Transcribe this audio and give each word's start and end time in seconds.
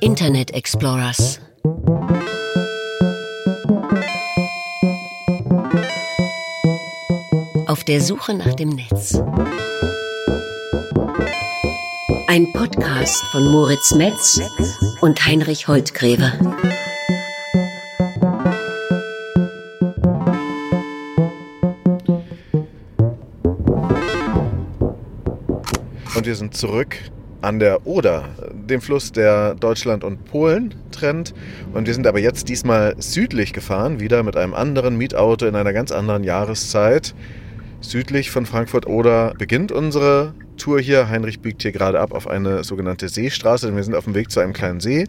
Internet 0.00 0.52
Explorers. 0.52 1.40
Auf 7.66 7.84
der 7.84 8.00
Suche 8.00 8.34
nach 8.34 8.54
dem 8.54 8.70
Netz. 8.70 9.20
Ein 12.28 12.52
Podcast 12.52 13.22
von 13.32 13.46
Moritz 13.48 13.94
Metz 13.94 14.40
und 15.00 15.24
Heinrich 15.26 15.68
Holtgräve. 15.68 16.32
Und 26.22 26.28
wir 26.28 26.36
sind 26.36 26.56
zurück 26.56 26.98
an 27.40 27.58
der 27.58 27.84
Oder, 27.84 28.28
dem 28.52 28.80
Fluss, 28.80 29.10
der 29.10 29.56
Deutschland 29.56 30.04
und 30.04 30.24
Polen 30.24 30.72
trennt. 30.92 31.34
Und 31.74 31.88
wir 31.88 31.94
sind 31.94 32.06
aber 32.06 32.20
jetzt 32.20 32.48
diesmal 32.48 32.94
südlich 32.98 33.52
gefahren, 33.52 33.98
wieder 33.98 34.22
mit 34.22 34.36
einem 34.36 34.54
anderen 34.54 34.96
Mietauto 34.96 35.46
in 35.46 35.56
einer 35.56 35.72
ganz 35.72 35.90
anderen 35.90 36.22
Jahreszeit. 36.22 37.12
Südlich 37.80 38.30
von 38.30 38.46
Frankfurt-Oder 38.46 39.34
beginnt 39.36 39.72
unsere 39.72 40.32
Tour 40.58 40.78
hier. 40.78 41.08
Heinrich 41.08 41.40
biegt 41.40 41.62
hier 41.62 41.72
gerade 41.72 41.98
ab 41.98 42.12
auf 42.12 42.28
eine 42.28 42.62
sogenannte 42.62 43.08
Seestraße, 43.08 43.66
denn 43.66 43.74
wir 43.74 43.82
sind 43.82 43.96
auf 43.96 44.04
dem 44.04 44.14
Weg 44.14 44.30
zu 44.30 44.38
einem 44.38 44.52
kleinen 44.52 44.78
See 44.78 45.08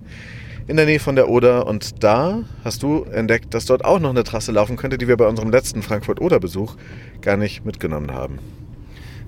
in 0.66 0.78
der 0.78 0.88
Nähe 0.88 1.00
von 1.00 1.16
der 1.16 1.30
Oder. 1.30 1.68
Und 1.68 2.04
da 2.04 2.42
hast 2.64 2.82
du 2.82 3.04
entdeckt, 3.04 3.54
dass 3.54 3.68
dort 3.68 3.86
auch 3.86 4.00
noch 4.00 4.10
eine 4.10 4.24
Trasse 4.24 4.52
laufen 4.52 4.78
könnte, 4.78 4.98
die 4.98 5.08
wir 5.08 5.18
bei 5.18 5.28
unserem 5.28 5.52
letzten 5.52 5.84
Frankfurt-Oder-Besuch 5.84 6.76
gar 7.22 7.38
nicht 7.38 7.64
mitgenommen 7.66 8.12
haben. 8.12 8.40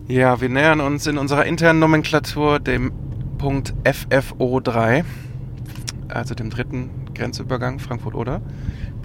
Ja, 0.07 0.39
wir 0.39 0.49
nähern 0.49 0.81
uns 0.81 1.07
in 1.07 1.17
unserer 1.17 1.45
internen 1.45 1.79
Nomenklatur 1.79 2.59
dem 2.59 2.91
Punkt 3.39 3.73
FFO3, 3.85 5.03
also 6.09 6.35
dem 6.35 6.51
dritten 6.51 6.91
Grenzübergang 7.15 7.79
Frankfurt-Oder. 7.79 8.39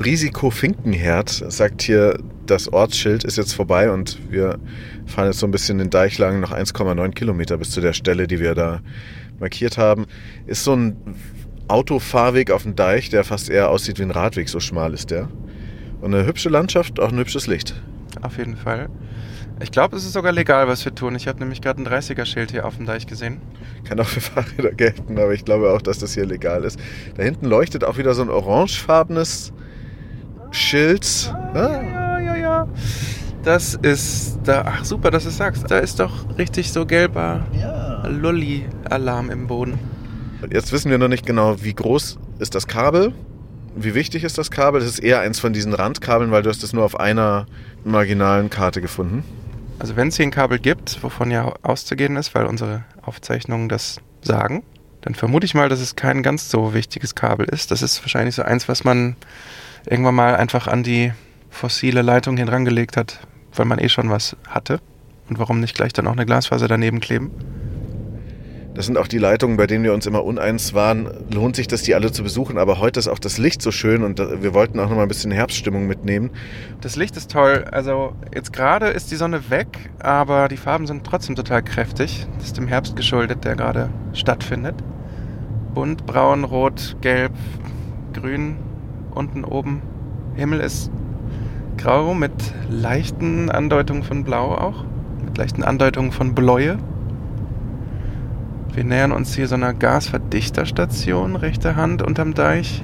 Risiko-Finkenherd 0.05 1.30
sagt 1.48 1.80
hier, 1.80 2.19
das 2.44 2.70
Ortsschild 2.70 3.24
ist 3.24 3.39
jetzt 3.39 3.55
vorbei 3.55 3.91
und 3.91 4.19
wir 4.30 4.58
fahren 5.06 5.28
jetzt 5.28 5.39
so 5.39 5.47
ein 5.47 5.52
bisschen 5.52 5.78
den 5.78 5.89
Deich 5.89 6.19
lang, 6.19 6.39
noch 6.39 6.52
1,9 6.52 7.12
Kilometer 7.12 7.56
bis 7.56 7.70
zu 7.70 7.80
der 7.80 7.94
Stelle, 7.94 8.27
die 8.27 8.39
wir 8.39 8.55
da 8.55 8.80
markiert 9.39 9.78
haben. 9.78 10.05
Ist 10.46 10.64
so 10.64 10.77
ein 10.77 10.96
Autofahrweg 11.67 12.50
auf 12.50 12.64
dem 12.64 12.77
Deich, 12.77 13.08
der 13.08 13.24
fast 13.24 13.48
eher 13.48 13.70
aussieht 13.70 13.98
wie 13.98 14.02
ein 14.02 14.11
Radweg, 14.11 14.50
so 14.50 14.61
schmal 14.61 14.92
ist 14.92 15.11
der. 15.11 15.30
Und 16.02 16.14
eine 16.14 16.27
hübsche 16.27 16.50
Landschaft, 16.50 17.00
auch 17.00 17.11
ein 17.11 17.19
hübsches 17.19 17.46
Licht. 17.46 17.80
Auf 18.20 18.36
jeden 18.36 18.56
Fall. 18.56 18.91
Ich 19.62 19.70
glaube, 19.70 19.97
es 19.97 20.05
ist 20.05 20.14
sogar 20.14 20.33
legal, 20.33 20.69
was 20.69 20.84
wir 20.86 20.94
tun. 20.94 21.14
Ich 21.14 21.28
habe 21.28 21.39
nämlich 21.39 21.61
gerade 21.61 21.83
ein 21.83 21.86
30er-Schild 21.86 22.50
hier 22.50 22.64
auf 22.64 22.77
dem 22.77 22.86
Deich 22.86 23.06
gesehen. 23.06 23.42
Kann 23.84 24.00
auch 24.00 24.06
für 24.06 24.20
Fahrräder 24.20 24.72
gelten, 24.72 25.19
aber 25.19 25.34
ich 25.34 25.44
glaube 25.44 25.70
auch, 25.72 25.83
dass 25.83 25.98
das 25.98 26.14
hier 26.14 26.25
legal 26.25 26.64
ist. 26.64 26.80
Da 27.17 27.22
hinten 27.22 27.47
leuchtet 27.47 27.84
auch 27.84 27.98
wieder 27.98 28.14
so 28.14 28.22
ein 28.22 28.30
orangefarbenes 28.30 29.52
Schild. 30.50 31.34
Ah, 31.55 31.80
ja, 31.83 32.19
ja, 32.20 32.36
ja. 32.36 32.69
Das 33.42 33.75
ist 33.75 34.39
da. 34.44 34.64
Ach 34.67 34.84
super, 34.84 35.11
dass 35.11 35.25
du 35.25 35.28
es 35.28 35.36
sagst. 35.36 35.70
Da 35.70 35.78
ist 35.78 36.00
doch 36.00 36.39
richtig 36.39 36.72
so 36.72 36.86
gelber 36.86 37.47
ja. 37.52 38.06
Lolli-Alarm 38.06 39.30
im 39.30 39.47
Boden. 39.47 39.78
Jetzt 40.50 40.72
wissen 40.72 40.91
wir 40.91 40.97
noch 40.97 41.08
nicht 41.08 41.27
genau, 41.27 41.62
wie 41.62 41.74
groß 41.74 42.19
ist 42.39 42.55
das 42.55 42.67
Kabel. 42.67 43.12
Wie 43.77 43.95
wichtig 43.95 44.24
ist 44.24 44.39
das 44.39 44.50
Kabel? 44.50 44.80
Das 44.80 44.89
ist 44.89 44.98
eher 45.00 45.20
eins 45.20 45.39
von 45.39 45.52
diesen 45.52 45.74
Randkabeln, 45.74 46.30
weil 46.30 46.42
du 46.42 46.48
hast 46.48 46.62
es 46.62 46.72
nur 46.72 46.84
auf 46.84 46.98
einer 46.98 47.47
marginalen 47.84 48.48
Karte 48.48 48.80
gefunden. 48.80 49.22
Also 49.81 49.97
wenn 49.97 50.09
es 50.09 50.17
hier 50.17 50.27
ein 50.27 50.31
Kabel 50.31 50.59
gibt, 50.59 51.03
wovon 51.03 51.31
ja 51.31 51.55
auszugehen 51.62 52.17
ist, 52.17 52.34
weil 52.34 52.45
unsere 52.45 52.84
Aufzeichnungen 53.00 53.70
das 53.70 53.98
sagen, 54.20 54.62
dann 55.00 55.14
vermute 55.14 55.47
ich 55.47 55.55
mal, 55.55 55.70
dass 55.70 55.81
es 55.81 55.97
kein 55.97 56.23
ganz 56.23 56.50
so 56.50 56.75
wichtiges 56.75 57.14
Kabel 57.14 57.47
ist. 57.47 57.70
Das 57.70 57.81
ist 57.81 58.03
wahrscheinlich 58.03 58.34
so 58.34 58.42
eins, 58.42 58.69
was 58.69 58.85
man 58.85 59.17
irgendwann 59.86 60.14
mal 60.14 60.36
einfach 60.36 60.67
an 60.67 60.83
die 60.83 61.13
fossile 61.48 62.02
Leitung 62.02 62.36
hier 62.36 62.45
drangelegt 62.45 62.98
hat, 62.98 63.20
weil 63.55 63.64
man 63.64 63.79
eh 63.79 63.89
schon 63.89 64.11
was 64.11 64.36
hatte. 64.46 64.80
Und 65.30 65.39
warum 65.39 65.61
nicht 65.61 65.74
gleich 65.74 65.95
dann 65.95 66.07
auch 66.08 66.13
eine 66.13 66.27
Glasfaser 66.27 66.69
daneben 66.69 67.01
kleben? 67.01 67.30
Das 68.75 68.86
sind 68.86 68.97
auch 68.97 69.08
die 69.08 69.19
Leitungen, 69.19 69.57
bei 69.57 69.67
denen 69.67 69.83
wir 69.83 69.92
uns 69.92 70.07
immer 70.07 70.25
uneins 70.25 70.75
waren. 70.75 71.11
Lohnt 71.33 71.57
sich 71.57 71.67
das, 71.67 71.83
die 71.83 71.95
alle 71.95 72.13
zu 72.13 72.23
besuchen. 72.23 72.57
Aber 72.57 72.79
heute 72.79 73.01
ist 73.01 73.08
auch 73.08 73.19
das 73.19 73.36
Licht 73.36 73.63
so 73.63 73.73
schön 73.73 74.05
und 74.05 74.19
wir 74.19 74.55
wollten 74.55 74.79
auch 74.79 74.89
noch 74.89 74.97
mal 74.97 75.03
ein 75.03 75.08
bisschen 75.08 75.33
Herbststimmung 75.33 75.89
mitnehmen. 75.89 76.31
Das 76.81 76.95
Licht 76.95 77.17
ist 77.17 77.33
toll. 77.33 77.64
Also 77.73 78.14
jetzt 78.33 78.53
gerade 78.53 78.86
ist 78.86 79.11
die 79.11 79.17
Sonne 79.17 79.51
weg, 79.51 79.91
aber 79.98 80.47
die 80.47 80.57
Farben 80.57 80.86
sind 80.86 81.05
trotzdem 81.05 81.35
total 81.35 81.63
kräftig. 81.63 82.27
Das 82.36 82.47
ist 82.47 82.57
dem 82.57 82.69
Herbst 82.69 82.95
geschuldet, 82.95 83.45
der 83.45 83.57
gerade 83.57 83.91
stattfindet. 84.13 84.77
Bunt, 85.75 86.07
braun, 86.07 86.45
rot, 86.45 86.97
gelb, 87.01 87.33
grün, 88.13 88.57
unten 89.11 89.45
oben. 89.45 89.83
Himmel 90.37 90.61
ist 90.61 90.92
grau 91.77 92.14
mit 92.14 92.33
leichten 92.69 93.51
Andeutungen 93.51 94.05
von 94.05 94.23
Blau 94.23 94.55
auch. 94.55 94.85
Mit 95.25 95.37
leichten 95.39 95.64
Andeutungen 95.64 96.13
von 96.13 96.37
Bläue. 96.37 96.79
Wir 98.80 98.86
nähern 98.86 99.13
uns 99.13 99.35
hier 99.35 99.46
so 99.46 99.57
einer 99.57 99.74
Gasverdichterstation, 99.74 101.36
rechte 101.36 101.77
Hand 101.77 102.01
unterm 102.01 102.33
Deich. 102.33 102.83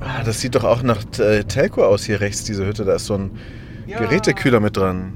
Ah, 0.00 0.22
das 0.24 0.40
sieht 0.40 0.54
doch 0.54 0.64
auch 0.64 0.82
nach 0.82 1.04
äh, 1.18 1.44
Telco 1.44 1.84
aus 1.84 2.04
hier 2.04 2.22
rechts, 2.22 2.44
diese 2.44 2.66
Hütte. 2.66 2.86
Da 2.86 2.94
ist 2.94 3.04
so 3.04 3.18
ein 3.18 3.32
ja. 3.86 3.98
Gerätekühler 3.98 4.60
mit 4.60 4.78
dran. 4.78 5.12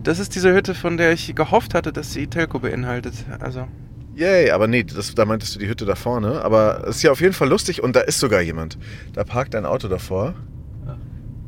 Das 0.00 0.20
ist 0.20 0.36
diese 0.36 0.54
Hütte, 0.54 0.76
von 0.76 0.96
der 0.96 1.10
ich 1.10 1.34
gehofft 1.34 1.74
hatte, 1.74 1.92
dass 1.92 2.12
sie 2.12 2.28
Telco 2.28 2.60
beinhaltet. 2.60 3.14
Also. 3.40 3.66
Yay, 4.14 4.52
aber 4.52 4.68
nee, 4.68 4.84
das, 4.84 5.12
da 5.12 5.24
meintest 5.24 5.56
du 5.56 5.58
die 5.58 5.66
Hütte 5.66 5.86
da 5.86 5.96
vorne. 5.96 6.44
Aber 6.44 6.84
es 6.86 6.98
ist 6.98 7.02
ja 7.02 7.10
auf 7.10 7.20
jeden 7.20 7.34
Fall 7.34 7.48
lustig 7.48 7.82
und 7.82 7.96
da 7.96 8.00
ist 8.00 8.20
sogar 8.20 8.42
jemand. 8.42 8.78
Da 9.12 9.24
parkt 9.24 9.56
ein 9.56 9.66
Auto 9.66 9.88
davor. 9.88 10.34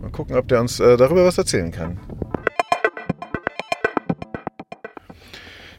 Mal 0.03 0.11
gucken, 0.11 0.35
ob 0.35 0.49
der 0.49 0.61
uns 0.61 0.81
äh, 0.81 0.97
darüber 0.97 1.25
was 1.25 1.39
erzählen 1.39 1.71
kann. 1.71 2.01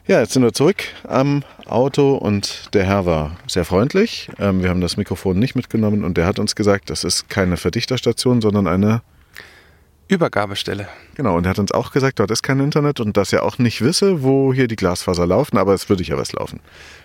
Ja, 0.08 0.20
jetzt 0.20 0.32
sind 0.32 0.42
wir 0.42 0.54
zurück 0.54 0.84
am 1.06 1.42
Auto 1.66 2.14
und 2.14 2.70
der 2.72 2.86
Herr 2.86 3.04
war 3.04 3.36
sehr 3.46 3.66
freundlich. 3.66 4.30
Ähm, 4.38 4.62
wir 4.62 4.70
haben 4.70 4.80
das 4.80 4.96
Mikrofon 4.96 5.38
nicht 5.38 5.54
mitgenommen 5.54 6.02
und 6.02 6.16
der 6.16 6.24
hat 6.24 6.38
uns 6.38 6.56
gesagt, 6.56 6.88
das 6.88 7.04
ist 7.04 7.28
keine 7.28 7.58
Verdichterstation, 7.58 8.40
sondern 8.40 8.66
eine 8.68 9.02
Übergabestelle. 10.08 10.88
Genau, 11.14 11.36
und 11.36 11.44
er 11.44 11.50
hat 11.50 11.58
uns 11.58 11.72
auch 11.72 11.92
gesagt, 11.92 12.20
dort 12.20 12.30
ist 12.30 12.42
kein 12.42 12.58
Internet 12.58 13.00
und 13.00 13.18
dass 13.18 13.34
er 13.34 13.42
auch 13.42 13.58
nicht 13.58 13.82
wisse, 13.82 14.22
wo 14.22 14.54
hier 14.54 14.66
die 14.66 14.76
Glasfaser 14.76 15.26
laufen, 15.26 15.58
aber 15.58 15.74
es 15.74 15.90
würde 15.90 16.02
ja 16.02 16.16
was 16.16 16.32
laufen. 16.32 16.60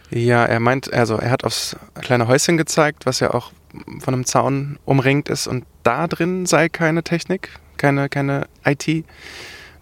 Ja, 0.09 0.45
er 0.45 0.61
meint, 0.61 0.93
also 0.93 1.17
er 1.17 1.29
hat 1.29 1.43
aufs 1.43 1.75
kleine 1.99 2.29
Häuschen 2.29 2.55
gezeigt, 2.55 3.05
was 3.05 3.19
ja 3.19 3.33
auch 3.33 3.51
von 3.99 4.13
einem 4.13 4.25
Zaun 4.25 4.79
umringt 4.85 5.27
ist 5.27 5.47
und 5.47 5.65
da 5.83 6.07
drin 6.07 6.45
sei 6.45 6.69
keine 6.69 7.03
Technik, 7.03 7.49
keine, 7.75 8.07
keine 8.07 8.47
IT. 8.63 9.03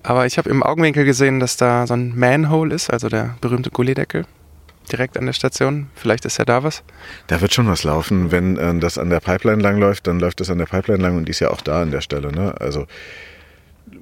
Aber 0.03 0.25
ich 0.25 0.37
habe 0.37 0.49
im 0.49 0.63
Augenwinkel 0.63 1.05
gesehen, 1.05 1.39
dass 1.39 1.57
da 1.57 1.85
so 1.85 1.93
ein 1.93 2.17
Manhole 2.17 2.73
ist, 2.73 2.89
also 2.89 3.07
der 3.07 3.35
berühmte 3.41 3.69
Gullideckel, 3.69 4.25
direkt 4.91 5.17
an 5.17 5.25
der 5.25 5.33
Station. 5.33 5.89
Vielleicht 5.95 6.25
ist 6.25 6.37
ja 6.37 6.45
da 6.45 6.63
was. 6.63 6.83
Da 7.27 7.41
wird 7.41 7.53
schon 7.53 7.67
was 7.67 7.83
laufen. 7.83 8.31
Wenn 8.31 8.57
äh, 8.57 8.79
das 8.79 8.97
an 8.97 9.09
der 9.09 9.19
Pipeline 9.19 9.61
lang 9.61 9.77
läuft, 9.77 10.07
dann 10.07 10.19
läuft 10.19 10.39
das 10.39 10.49
an 10.49 10.57
der 10.57 10.65
Pipeline 10.65 11.01
lang 11.01 11.17
und 11.17 11.25
die 11.25 11.31
ist 11.31 11.39
ja 11.39 11.51
auch 11.51 11.61
da 11.61 11.81
an 11.81 11.91
der 11.91 12.01
Stelle. 12.01 12.31
Ne? 12.31 12.55
Also 12.59 12.87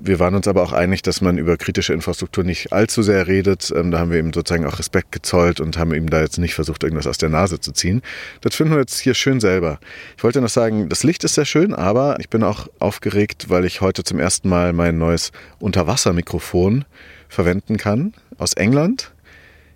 wir 0.02 0.20
waren 0.20 0.36
uns 0.36 0.48
aber 0.48 0.64
auch 0.64 0.72
einig, 0.72 1.02
dass 1.02 1.22
man 1.22 1.38
über 1.38 1.58
kritische 1.58 1.94
Infrastruktur 1.94 2.44
nicht 2.44 2.72
allzu 2.72 3.02
sehr 3.02 3.28
redet. 3.28 3.72
Ähm, 3.76 3.92
da 3.92 4.00
haben 4.00 4.12
wir 4.12 4.20
ihm 4.20 4.34
sozusagen 4.34 4.66
auch 4.66 4.80
Respekt 4.80 5.12
gezollt 5.12 5.60
und 5.60 5.78
haben 5.78 5.94
ihm 5.94 6.10
da 6.10 6.22
jetzt 6.22 6.38
nicht 6.38 6.54
versucht, 6.54 6.84
irgendwas 6.84 7.08
aus 7.08 7.18
der 7.18 7.30
Nase 7.30 7.60
zu 7.60 7.72
ziehen. 7.72 8.02
Das 8.42 8.56
finden 8.56 8.74
wir 8.74 8.80
jetzt 8.80 9.00
hier 9.00 9.14
schön 9.14 9.40
selber. 9.40 9.80
Ich 10.18 10.24
wollte 10.24 10.42
noch 10.42 10.50
sagen, 10.50 10.90
das 10.90 11.04
Licht 11.04 11.24
ist 11.24 11.36
sehr 11.36 11.46
schön, 11.46 11.74
aber 11.74 12.20
ich 12.20 12.30
bin 12.30 12.44
auch 12.44 12.68
aufgeregt, 12.80 13.50
weil 13.50 13.66
ich 13.66 13.82
heute 13.82 14.04
zum 14.04 14.20
ersten 14.20 14.50
Mal 14.50 14.74
mein 14.74 14.98
neues 14.98 15.32
Unterwassermikrofon 15.60 16.86
verwenden 17.28 17.78
kann 17.78 18.14
aus 18.38 18.54
England. 18.54 19.12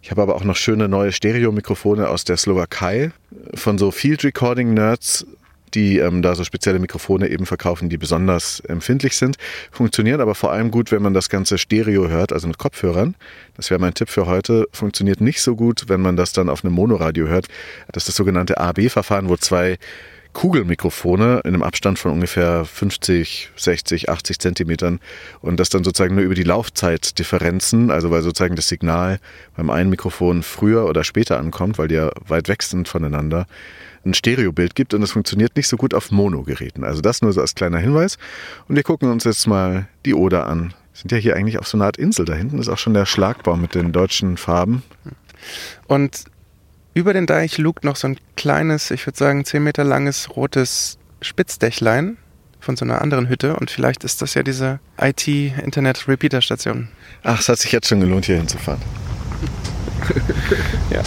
Ich 0.01 0.12
habe 0.12 0.21
aber 0.21 0.36
auch 0.36 0.44
noch 0.44 0.57
schöne 0.57 0.89
neue 0.89 1.12
Stereomikrofone 1.12 2.10
aus 2.10 2.25
der 2.25 2.38
Slowakei 2.38 3.12
von 3.54 3.77
so 3.77 3.89
Field 3.89 4.24
Recording 4.24 4.74
Nerds 4.74 5.25
die 5.74 5.98
ähm, 5.98 6.22
da 6.22 6.36
so 6.36 6.44
spezielle 6.44 6.80
Mikrofone 6.80 7.30
eben 7.30 7.46
verkaufen, 7.46 7.90
die 7.90 7.98
besonders 7.98 8.60
empfindlich 8.62 9.18
sind. 9.18 9.38
Funktionieren 9.72 10.22
aber 10.22 10.36
vor 10.36 10.52
allem 10.52 10.72
gut, 10.72 10.92
wenn 10.92 11.02
man 11.02 11.14
das 11.14 11.30
Ganze 11.30 11.58
Stereo 11.58 12.08
hört, 12.08 12.34
also 12.34 12.48
mit 12.48 12.58
Kopfhörern. 12.58 13.16
Das 13.56 13.70
wäre 13.70 13.80
mein 13.80 13.94
Tipp 13.94 14.10
für 14.10 14.25
heute. 14.25 14.68
Funktioniert 14.72 15.22
nicht 15.22 15.42
so 15.42 15.56
gut, 15.56 15.86
wenn 15.88 16.02
man 16.02 16.16
das 16.16 16.34
dann 16.34 16.50
auf 16.50 16.64
einem 16.64 16.74
Monoradio 16.74 17.28
hört. 17.28 17.48
Das 17.92 18.04
ist 18.04 18.10
das 18.10 18.16
sogenannte 18.16 18.58
AB-Verfahren, 18.58 19.30
wo 19.30 19.38
zwei 19.38 19.78
Kugelmikrofone 20.33 21.41
in 21.44 21.53
einem 21.53 21.63
Abstand 21.63 22.00
von 22.00 22.12
ungefähr 22.12 22.65
50, 22.65 23.51
60, 23.56 24.09
80 24.09 24.39
Zentimetern 24.39 25.00
und 25.41 25.59
das 25.59 25.69
dann 25.69 25.83
sozusagen 25.83 26.15
nur 26.15 26.24
über 26.24 26.35
die 26.35 26.44
Laufzeitdifferenzen, 26.44 27.91
also 27.91 28.12
weil 28.12 28.21
sozusagen 28.21 28.56
das 28.56 28.68
Signal 28.68 29.19
beim 29.56 29.69
einen 29.69 29.89
Mikrofon 29.89 30.44
früher 30.44 30.85
oder 30.85 31.03
später 31.03 31.39
ankommt, 31.39 31.77
weil 31.77 31.88
die 31.88 31.95
ja 31.95 32.12
weit 32.27 32.47
weg 32.50 32.63
sind 32.63 32.88
voneinander, 32.88 33.45
ein 34.06 34.13
Stereobild 34.13 34.75
gibt 34.75 34.94
und 34.94 35.01
es 35.01 35.12
funktioniert 35.12 35.56
nicht 35.56 35.68
so 35.68 35.77
gut 35.77 35.94
auf 35.94 36.12
Mono-Geräten. 36.12 36.83
Also 36.83 37.01
das 37.01 37.21
nur 37.21 37.31
so 37.31 37.39
als 37.39 37.56
kleiner 37.56 37.77
Hinweis. 37.77 38.18
Und 38.68 38.75
wir 38.75 38.83
gucken 38.83 39.09
uns 39.09 39.24
jetzt 39.24 39.47
mal 39.47 39.88
die 40.06 40.13
Oder 40.13 40.47
an 40.47 40.74
sind 40.94 41.12
ja 41.12 41.18
hier 41.18 41.36
eigentlich 41.36 41.59
auf 41.59 41.68
so 41.68 41.77
einer 41.77 41.86
Art 41.86 41.97
Insel. 41.97 42.25
Da 42.25 42.33
hinten 42.33 42.59
ist 42.59 42.69
auch 42.69 42.77
schon 42.77 42.94
der 42.94 43.06
Schlagbaum 43.06 43.62
mit 43.62 43.75
den 43.75 43.91
deutschen 43.91 44.38
Farben. 44.38 44.83
Und 45.88 46.25
über 46.94 47.13
den 47.13 47.25
Deich 47.25 47.57
lugt 47.57 47.84
noch 47.84 47.95
so 47.95 48.07
ein 48.07 48.18
kleines, 48.36 48.92
ich 48.92 49.06
würde 49.06 49.18
sagen, 49.18 49.45
10 49.45 49.63
Meter 49.63 49.84
langes 49.84 50.36
rotes 50.36 50.98
Spitzdächlein 51.22 52.18
von 52.60 52.75
so 52.78 52.86
einer 52.86 53.01
anderen 53.01 53.28
Hütte. 53.30 53.56
Und 53.56 53.72
vielleicht 53.72 54.04
ist 54.04 54.22
das 54.22 54.34
ja 54.34 54.44
diese 54.44 54.80
IT-Internet-Repeater-Station. 55.00 56.90
Ach, 57.24 57.40
es 57.40 57.50
hat 57.50 57.60
sich 57.60 57.72
jetzt 57.72 57.88
schon 57.88 58.00
gelohnt, 58.00 58.25
hier 58.25 58.38
hinzufahren. 58.38 58.81
Ja. 60.92 61.01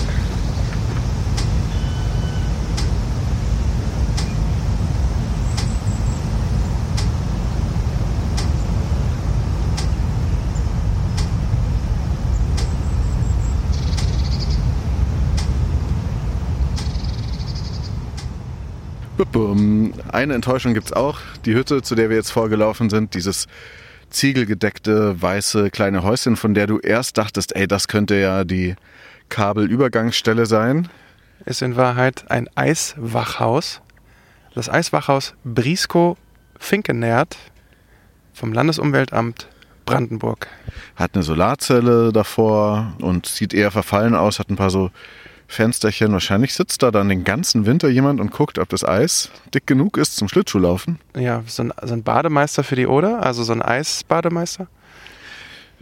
Eine 20.12 20.34
Enttäuschung 20.34 20.74
gibt's 20.74 20.92
auch. 20.92 21.20
Die 21.46 21.54
Hütte, 21.54 21.80
zu 21.80 21.94
der 21.94 22.10
wir 22.10 22.16
jetzt 22.16 22.30
vorgelaufen 22.30 22.90
sind, 22.90 23.14
dieses 23.14 23.46
ziegelgedeckte 24.10 25.20
weiße 25.20 25.70
kleine 25.70 26.02
Häuschen, 26.02 26.36
von 26.36 26.52
der 26.52 26.66
du 26.66 26.78
erst 26.78 27.16
dachtest, 27.16 27.56
ey, 27.56 27.66
das 27.66 27.88
könnte 27.88 28.16
ja 28.16 28.44
die 28.44 28.76
Kabelübergangsstelle 29.28 30.46
sein. 30.46 30.88
Ist 31.44 31.62
in 31.62 31.76
Wahrheit 31.76 32.30
ein 32.30 32.48
Eiswachhaus. 32.54 33.80
Das 34.54 34.68
Eiswachhaus 34.68 35.34
Briskow-Finkenert 35.44 37.36
vom 38.34 38.52
Landesumweltamt 38.52 39.48
Brandenburg. 39.86 40.48
Hat 40.96 41.14
eine 41.14 41.22
Solarzelle 41.22 42.12
davor 42.12 42.94
und 43.00 43.26
sieht 43.26 43.54
eher 43.54 43.70
verfallen 43.70 44.14
aus, 44.14 44.38
hat 44.38 44.50
ein 44.50 44.56
paar 44.56 44.70
so 44.70 44.90
Fensterchen. 45.46 46.12
Wahrscheinlich 46.12 46.54
sitzt 46.54 46.82
da 46.82 46.90
dann 46.90 47.08
den 47.08 47.24
ganzen 47.24 47.66
Winter 47.66 47.88
jemand 47.88 48.20
und 48.20 48.30
guckt, 48.30 48.58
ob 48.58 48.68
das 48.68 48.84
Eis 48.84 49.30
dick 49.54 49.66
genug 49.66 49.96
ist 49.96 50.16
zum 50.16 50.28
Schlittschuhlaufen. 50.28 50.98
Ja, 51.16 51.42
so 51.46 51.64
ein, 51.64 51.72
so 51.82 51.94
ein 51.94 52.02
Bademeister 52.02 52.64
für 52.64 52.76
die 52.76 52.86
Oder, 52.86 53.24
also 53.24 53.44
so 53.44 53.52
ein 53.52 53.62
Eisbademeister. 53.62 54.66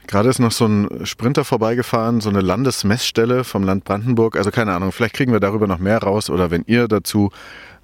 Gerade 0.07 0.29
ist 0.29 0.39
noch 0.39 0.53
so 0.53 0.67
ein 0.67 1.07
Sprinter 1.07 1.45
vorbeigefahren, 1.45 2.21
so 2.21 2.29
eine 2.29 2.43
Landesmessstelle 2.43 3.43
vom 3.43 3.63
Land 3.63 3.85
Brandenburg. 3.85 4.37
Also 4.37 4.51
keine 4.51 4.75
Ahnung, 4.75 4.93
vielleicht 4.93 5.15
kriegen 5.15 5.33
wir 5.33 5.41
darüber 5.41 5.67
noch 5.67 5.79
mehr 5.79 5.99
raus 5.99 6.29
oder 6.29 6.51
wenn 6.51 6.65
ihr 6.67 6.89
dazu 6.89 7.31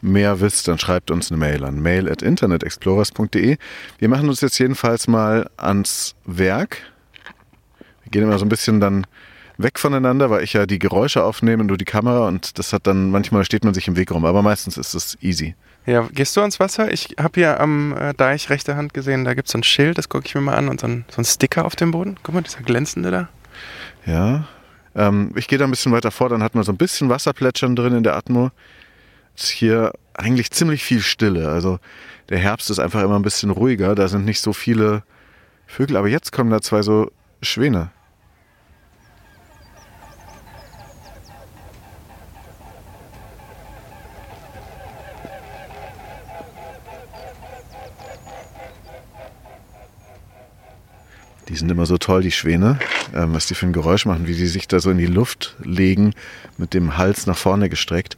mehr 0.03 0.41
wisst, 0.41 0.69
dann 0.69 0.79
schreibt 0.79 1.11
uns 1.11 1.31
eine 1.31 1.39
Mail 1.39 1.65
an 1.65 1.81
mail 1.81 2.11
at 2.11 2.23
internetexplorers.de. 2.23 3.57
Wir 3.99 4.09
machen 4.09 4.29
uns 4.29 4.41
jetzt 4.41 4.59
jedenfalls 4.59 5.09
mal 5.09 5.49
ans 5.57 6.15
Werk. 6.25 6.79
Wir 8.05 8.11
gehen 8.11 8.23
immer 8.23 8.39
so 8.39 8.45
ein 8.45 8.51
bisschen 8.51 8.81
dann 8.81 9.07
weg 9.63 9.79
voneinander, 9.79 10.31
weil 10.31 10.43
ich 10.43 10.53
ja 10.53 10.67
die 10.67 10.79
Geräusche 10.79 11.23
aufnehme 11.25 11.63
und 11.63 11.69
du 11.69 11.77
die 11.77 11.85
Kamera 11.85 12.29
und 12.29 12.59
das 12.59 12.73
hat 12.73 12.87
dann, 12.87 13.11
manchmal 13.11 13.45
steht 13.45 13.65
man 13.65 13.75
sich 13.75 13.89
im 13.89 13.97
Weg 13.97 14.11
rum, 14.11 14.25
aber 14.25 14.43
meistens 14.43 14.77
ist 14.77 14.95
es 14.95 15.19
easy. 15.21 15.55
Ja, 15.87 16.07
gehst 16.13 16.37
du 16.37 16.41
ans 16.41 16.61
Wasser? 16.61 16.93
Ich 16.93 17.17
habe 17.19 17.41
hier 17.41 17.61
am 17.61 17.97
äh, 17.97 18.15
Deich 18.15 18.51
rechter 18.51 18.77
Hand 18.77 18.95
gesehen, 18.95 19.25
da 19.25 19.35
gibt 19.35 19.49
es 19.49 19.53
so 19.53 19.59
ein 19.59 19.63
Schild, 19.63 19.99
das 19.99 20.09
gucke 20.09 20.27
ich 20.27 20.35
mir 20.35 20.41
mal 20.41 20.55
an 20.55 20.69
und 20.69 20.81
so 20.81 20.87
ein, 20.87 21.05
so 21.09 21.21
ein 21.21 21.25
Sticker 21.25 21.65
auf 21.65 21.77
dem 21.77 21.91
Boden. 21.91 22.17
Guck 22.23 22.35
mal, 22.35 22.43
dieser 22.43 22.61
glänzende 22.61 23.11
da. 23.11 23.29
Ja. 24.07 24.45
Ähm, 24.95 25.33
ich 25.37 25.49
gehe 25.49 25.59
da 25.59 25.65
ein 25.65 25.71
bisschen 25.71 25.93
weiter 25.93 26.11
vor, 26.11 26.29
dann 26.29 26.43
hat 26.43 26.55
man 26.55 26.65
so 26.65 26.73
ein 26.73 26.77
bisschen 26.77 27.09
Wasserplätschern 27.09 27.77
drin 27.77 27.95
in 27.95 28.03
der 28.03 28.17
Atmo. 28.17 28.51
Ist 29.37 29.49
hier 29.49 29.93
eigentlich 30.15 30.51
ziemlich 30.51 30.83
viel 30.83 31.01
Stille. 31.01 31.49
Also 31.49 31.79
der 32.29 32.39
Herbst 32.39 32.71
ist 32.71 32.79
einfach 32.79 33.03
immer 33.03 33.17
ein 33.17 33.23
bisschen 33.23 33.51
ruhiger. 33.51 33.95
Da 33.95 34.09
sind 34.09 34.25
nicht 34.25 34.41
so 34.41 34.53
viele 34.53 35.03
Vögel, 35.67 35.97
aber 35.97 36.09
jetzt 36.09 36.33
kommen 36.33 36.51
da 36.51 36.61
zwei 36.61 36.83
so 36.83 37.11
Schwäne. 37.43 37.91
Die 51.51 51.57
sind 51.57 51.69
immer 51.69 51.85
so 51.85 51.99
toll, 51.99 52.23
die 52.23 52.31
Schwäne, 52.31 52.79
ähm, 53.13 53.35
was 53.35 53.47
die 53.47 53.57
für 53.57 53.67
ein 53.67 53.73
Geräusch 53.73 54.07
machen, 54.07 54.29
wie 54.29 54.37
die 54.37 54.47
sich 54.47 54.69
da 54.69 54.79
so 54.79 54.89
in 54.93 54.99
die 54.99 55.07
Luft 55.07 55.57
legen, 55.65 56.15
mit 56.59 56.75
dem 56.75 56.97
Hals 56.97 57.27
nach 57.27 57.37
vorne 57.37 57.69
gestreckt. 57.69 58.17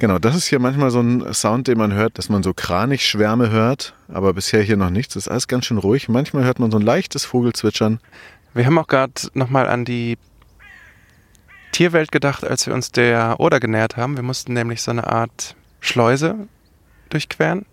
Genau, 0.00 0.18
das 0.18 0.34
ist 0.34 0.46
hier 0.46 0.58
manchmal 0.58 0.90
so 0.90 1.00
ein 1.00 1.32
Sound, 1.32 1.68
den 1.68 1.78
man 1.78 1.92
hört, 1.92 2.18
dass 2.18 2.28
man 2.28 2.42
so 2.42 2.52
Kranichschwärme 2.52 3.50
hört, 3.50 3.94
aber 4.08 4.34
bisher 4.34 4.62
hier 4.62 4.76
noch 4.76 4.90
nichts. 4.90 5.14
Das 5.14 5.26
ist 5.26 5.28
alles 5.28 5.46
ganz 5.46 5.66
schön 5.66 5.78
ruhig. 5.78 6.08
Manchmal 6.08 6.42
hört 6.42 6.58
man 6.58 6.72
so 6.72 6.78
ein 6.78 6.82
leichtes 6.82 7.24
Vogelzwitschern. 7.24 8.00
Wir 8.52 8.66
haben 8.66 8.76
auch 8.78 8.88
gerade 8.88 9.12
nochmal 9.32 9.68
an 9.68 9.84
die 9.84 10.18
Tierwelt 11.70 12.10
gedacht, 12.10 12.44
als 12.44 12.66
wir 12.66 12.74
uns 12.74 12.90
der 12.90 13.36
Oder 13.38 13.60
genähert 13.60 13.96
haben. 13.96 14.16
Wir 14.16 14.24
mussten 14.24 14.54
nämlich 14.54 14.82
so 14.82 14.90
eine 14.90 15.06
Art 15.06 15.54
Schleuse 15.78 16.48
durchqueren. 17.10 17.64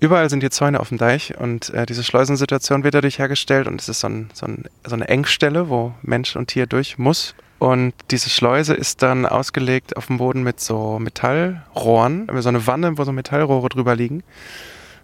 Überall 0.00 0.30
sind 0.30 0.40
hier 0.40 0.50
Zäune 0.50 0.80
auf 0.80 0.88
dem 0.88 0.96
Deich 0.96 1.38
und 1.38 1.68
äh, 1.70 1.84
diese 1.84 2.02
Schleusensituation 2.02 2.84
wird 2.84 2.94
dadurch 2.94 3.18
hergestellt 3.18 3.68
und 3.68 3.80
es 3.80 3.88
ist 3.90 4.00
so, 4.00 4.08
ein, 4.08 4.30
so, 4.32 4.46
ein, 4.46 4.64
so 4.82 4.94
eine 4.94 5.06
Engstelle, 5.08 5.68
wo 5.68 5.92
Mensch 6.00 6.36
und 6.36 6.48
Tier 6.48 6.66
durch 6.66 6.96
muss. 6.96 7.34
Und 7.58 7.92
diese 8.10 8.30
Schleuse 8.30 8.72
ist 8.72 9.02
dann 9.02 9.26
ausgelegt 9.26 9.98
auf 9.98 10.06
dem 10.06 10.16
Boden 10.16 10.42
mit 10.42 10.58
so 10.58 10.98
Metallrohren, 10.98 12.30
so 12.38 12.48
eine 12.48 12.66
Wanne, 12.66 12.96
wo 12.96 13.04
so 13.04 13.12
Metallrohre 13.12 13.68
drüber 13.68 13.94
liegen. 13.94 14.22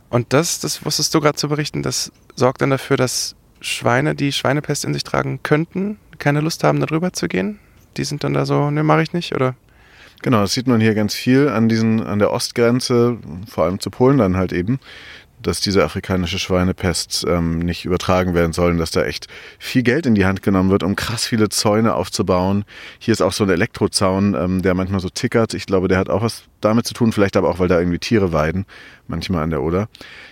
Und 0.09 0.33
das, 0.33 0.61
das 0.61 0.83
wusstest 0.83 1.15
du 1.15 1.21
gerade 1.21 1.37
zu 1.37 1.51
berichten, 1.51 1.83
das 1.83 2.11
sorgt 2.35 2.63
dann 2.63 2.71
dafür, 2.71 2.97
dass 2.97 3.37
Schweine, 3.61 4.15
die 4.15 4.33
Schweinepest 4.33 4.87
in 4.87 4.95
sich 4.95 5.05
tragen 5.05 5.41
könnten, 5.43 5.99
keine 6.19 6.41
Lust 6.41 6.65
haben, 6.65 6.81
da 6.81 6.87
drüber 6.87 7.13
zu 7.13 7.29
gehen. 7.29 7.59
Die 7.99 8.05
sind 8.05 8.25
dann 8.25 8.33
da 8.33 8.47
so, 8.47 8.71
ne, 8.71 8.83
mache 8.83 9.03
ich 9.03 9.13
nicht, 9.13 9.35
oder? 9.35 9.55
Genau, 10.23 10.41
das 10.41 10.53
sieht 10.53 10.67
man 10.67 10.81
hier 10.81 10.95
ganz 10.95 11.15
viel 11.15 11.49
an 11.49 11.69
diesen, 11.69 12.03
an 12.03 12.19
der 12.19 12.33
Ostgrenze, 12.33 13.19
vor 13.49 13.65
allem 13.65 13.81
zu 13.81 13.91
Polen 13.91 14.19
dann 14.19 14.37
halt 14.37 14.53
eben, 14.53 14.81
dass 15.43 15.61
diese 15.61 15.85
afrikanische 15.85 16.39
Schweinepest 16.39 17.27
ähm, 17.29 17.61
nicht 17.61 17.85
übertragen 17.85 18.35
werden 18.35 18.53
soll 18.53 18.77
dass 18.79 18.91
da 18.91 19.05
echt 19.05 19.29
viel 19.59 19.83
Geld 19.83 20.07
in 20.07 20.15
die 20.15 20.25
Hand 20.25 20.43
genommen 20.43 20.71
wird, 20.71 20.83
um 20.83 20.97
krass 20.97 21.27
viele 21.27 21.49
Zäune 21.49 21.95
aufzubauen. 21.95 22.65
Hier 22.99 23.13
ist 23.13 23.21
auch 23.21 23.33
so 23.33 23.45
ein 23.45 23.51
Elektrozaun, 23.51 24.35
ähm, 24.35 24.63
der 24.63 24.75
manchmal 24.75 25.01
so 25.01 25.09
tickert. 25.09 25.55
Ich 25.55 25.67
glaube, 25.67 25.89
der 25.89 25.99
hat 25.99 26.09
auch 26.09 26.23
was 26.23 26.45
damit 26.61 26.87
zu 26.87 26.95
tun, 26.95 27.13
vielleicht 27.13 27.37
aber 27.37 27.51
auch, 27.51 27.59
weil 27.59 27.69
da 27.69 27.79
irgendwie 27.79 27.99
Tiere 27.99 28.33
weiden, 28.33 28.67
manchmal 29.07 29.43
an 29.43 29.51
der 29.51 29.63
Oder. 29.63 29.89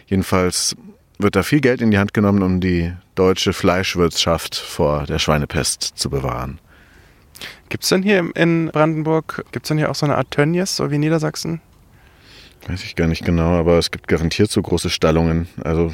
Jedenfalls 0.06 0.74
wird 1.18 1.36
da 1.36 1.42
viel 1.42 1.60
Geld 1.60 1.80
in 1.80 1.90
die 1.90 1.98
Hand 1.98 2.14
genommen, 2.14 2.42
um 2.42 2.60
die 2.60 2.92
deutsche 3.14 3.52
Fleischwirtschaft 3.52 4.56
vor 4.56 5.04
der 5.04 5.18
Schweinepest 5.18 5.82
zu 5.94 6.10
bewahren. 6.10 6.58
Gibt 7.68 7.84
es 7.84 7.90
denn 7.90 8.02
hier 8.02 8.30
in 8.34 8.68
Brandenburg, 8.68 9.44
gibt 9.52 9.66
es 9.66 9.68
denn 9.68 9.78
hier 9.78 9.90
auch 9.90 9.94
so 9.94 10.06
eine 10.06 10.16
Art 10.16 10.30
Tönnies, 10.30 10.76
so 10.76 10.90
wie 10.90 10.96
in 10.96 11.00
Niedersachsen? 11.00 11.60
Weiß 12.66 12.82
ich 12.84 12.96
gar 12.96 13.08
nicht 13.08 13.24
genau, 13.24 13.58
aber 13.58 13.78
es 13.78 13.90
gibt 13.90 14.08
garantiert 14.08 14.50
so 14.50 14.62
große 14.62 14.88
Stallungen. 14.88 15.48
Also 15.62 15.92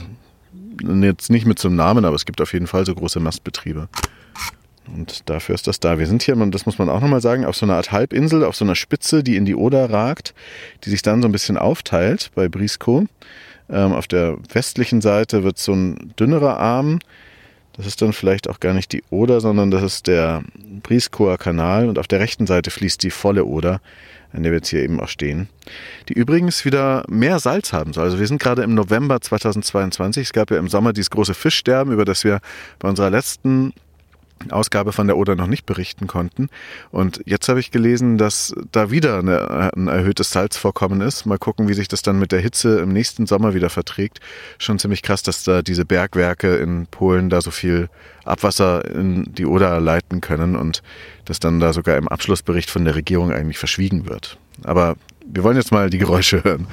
jetzt 0.83 1.31
nicht 1.31 1.47
mit 1.47 1.59
so 1.59 1.69
einem 1.69 1.77
Namen, 1.77 2.05
aber 2.05 2.15
es 2.15 2.25
gibt 2.25 2.41
auf 2.41 2.53
jeden 2.53 2.67
Fall 2.67 2.87
so 2.87 2.95
große 2.95 3.21
Mastbetriebe. 3.21 3.89
Und 4.95 5.29
dafür 5.29 5.55
ist 5.55 5.67
das 5.67 5.81
da. 5.81 5.99
Wir 5.99 6.07
sind 6.07 6.23
hier, 6.23 6.35
das 6.37 6.67
muss 6.67 6.79
man 6.79 6.89
auch 6.89 7.01
nochmal 7.01 7.21
sagen, 7.21 7.45
auf 7.45 7.57
so 7.57 7.67
einer 7.67 7.75
Art 7.75 7.93
Halbinsel, 7.93 8.45
auf 8.45 8.57
so 8.57 8.65
einer 8.65 8.75
Spitze, 8.75 9.23
die 9.23 9.37
in 9.37 9.45
die 9.45 9.55
Oder 9.55 9.91
ragt, 9.91 10.35
die 10.85 10.91
sich 10.91 11.03
dann 11.03 11.23
so 11.23 11.29
ein 11.29 11.33
bisschen 11.33 11.57
aufteilt 11.57 12.31
bei 12.35 12.49
Briskow. 12.49 13.05
Ähm, 13.69 13.93
auf 13.93 14.09
der 14.09 14.37
westlichen 14.53 15.01
Seite 15.01 15.45
wird 15.45 15.59
so 15.59 15.73
ein 15.73 16.13
dünnerer 16.19 16.59
Arm. 16.59 16.99
Das 17.77 17.87
ist 17.87 18.03
dann 18.03 18.13
vielleicht 18.13 18.49
auch 18.49 18.61
gar 18.61 18.75
nicht 18.75 18.93
die 18.93 19.03
Oder, 19.11 19.41
sondern 19.41 19.71
das 19.71 19.83
ist 19.83 20.07
der 20.07 20.43
Briskower 20.83 21.39
Kanal 21.39 21.89
und 21.89 21.99
auf 21.99 22.09
der 22.09 22.21
rechten 22.21 22.47
Seite 22.47 22.71
fließt 22.71 23.03
die 23.03 23.11
volle 23.11 23.45
Oder, 23.45 23.81
an 24.33 24.43
der 24.43 24.53
wir 24.53 24.59
jetzt 24.59 24.69
hier 24.69 24.83
eben 24.83 25.01
auch 25.01 25.09
stehen, 25.09 25.49
die 26.09 26.15
übrigens 26.15 26.65
wieder 26.65 27.05
mehr 27.09 27.39
Salz 27.39 27.73
haben 27.73 27.93
soll. 27.93 28.05
Also 28.05 28.19
wir 28.19 28.27
sind 28.27 28.41
gerade 28.41 28.63
im 28.63 28.75
November 28.75 29.21
2022. 29.21 30.29
Es 30.29 30.33
gab 30.33 30.51
ja 30.51 30.59
im 30.59 30.69
Sommer 30.69 30.93
dieses 30.93 31.11
große 31.11 31.35
Fischsterben, 31.35 31.93
über 31.93 32.05
das 32.05 32.25
wir 32.25 32.41
bei 32.79 32.89
unserer 32.89 33.11
letzten 33.11 33.73
Ausgabe 34.49 34.93
von 34.93 35.07
der 35.07 35.17
Oder 35.17 35.37
noch 35.37 35.47
nicht 35.47 35.67
berichten 35.67 36.07
konnten. 36.07 36.49
Und 36.91 37.21
jetzt 37.27 37.49
habe 37.49 37.61
ich 37.61 37.71
gelesen, 37.71 38.17
dass 38.17 38.55
da 38.73 38.91
wieder 38.91 39.19
eine, 39.19 39.73
ein 39.75 39.89
erhöhtes 39.89 40.31
Salzvorkommen 40.31 41.03
ist. 41.03 41.27
Mal 41.27 41.39
gucken, 41.39 41.69
wie 41.69 41.75
sich 41.75 41.89
das 41.89 42.03
dann 42.03 42.19
mit 42.19 42.33
der 42.33 42.41
Hitze 42.41 42.81
im 42.81 42.93
nächsten 42.93 43.27
Sommer 43.27 43.55
wieder 43.55 43.71
verträgt. 43.71 44.21
Schon 44.59 44.79
ziemlich 44.79 45.03
krass, 45.03 45.23
dass 45.23 45.45
da 45.45 45.63
diese 45.63 45.85
Bergwerke 45.85 46.57
in 46.57 46.87
Polen 46.87 47.29
da 47.29 47.43
so 47.43 47.51
viel 47.51 47.89
Abwasser 48.25 48.85
in 48.91 49.33
die 49.35 49.47
Oder 49.47 49.81
leiten 49.81 50.21
können 50.21 50.57
und 50.57 50.83
dass 51.27 51.41
dann 51.41 51.61
da 51.61 51.73
sogar 51.73 51.97
im 51.97 52.09
Abschlussbericht 52.09 52.71
von 52.71 52.85
der 52.85 52.95
Regierung 52.95 53.33
eigentlich 53.33 53.59
verschwiegen 53.59 54.09
wird. 54.09 54.39
Aber 54.65 54.97
wir 55.27 55.45
wollen 55.45 55.57
jetzt 55.57 55.73
mal 55.73 55.91
die 55.91 55.99
Geräusche 55.99 56.43
hören. 56.45 56.67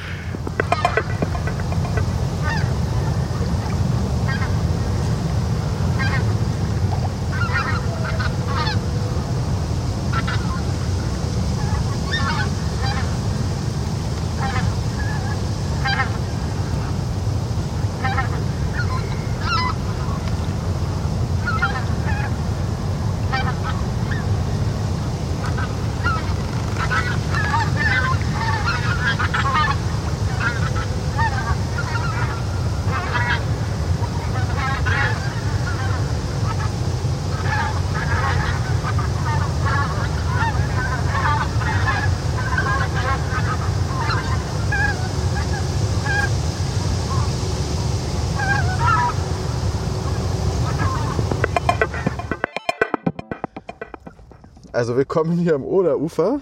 Also 54.78 54.96
wir 54.96 55.06
kommen 55.06 55.40
hier 55.40 55.56
am 55.56 55.64
Oderufer. 55.64 56.40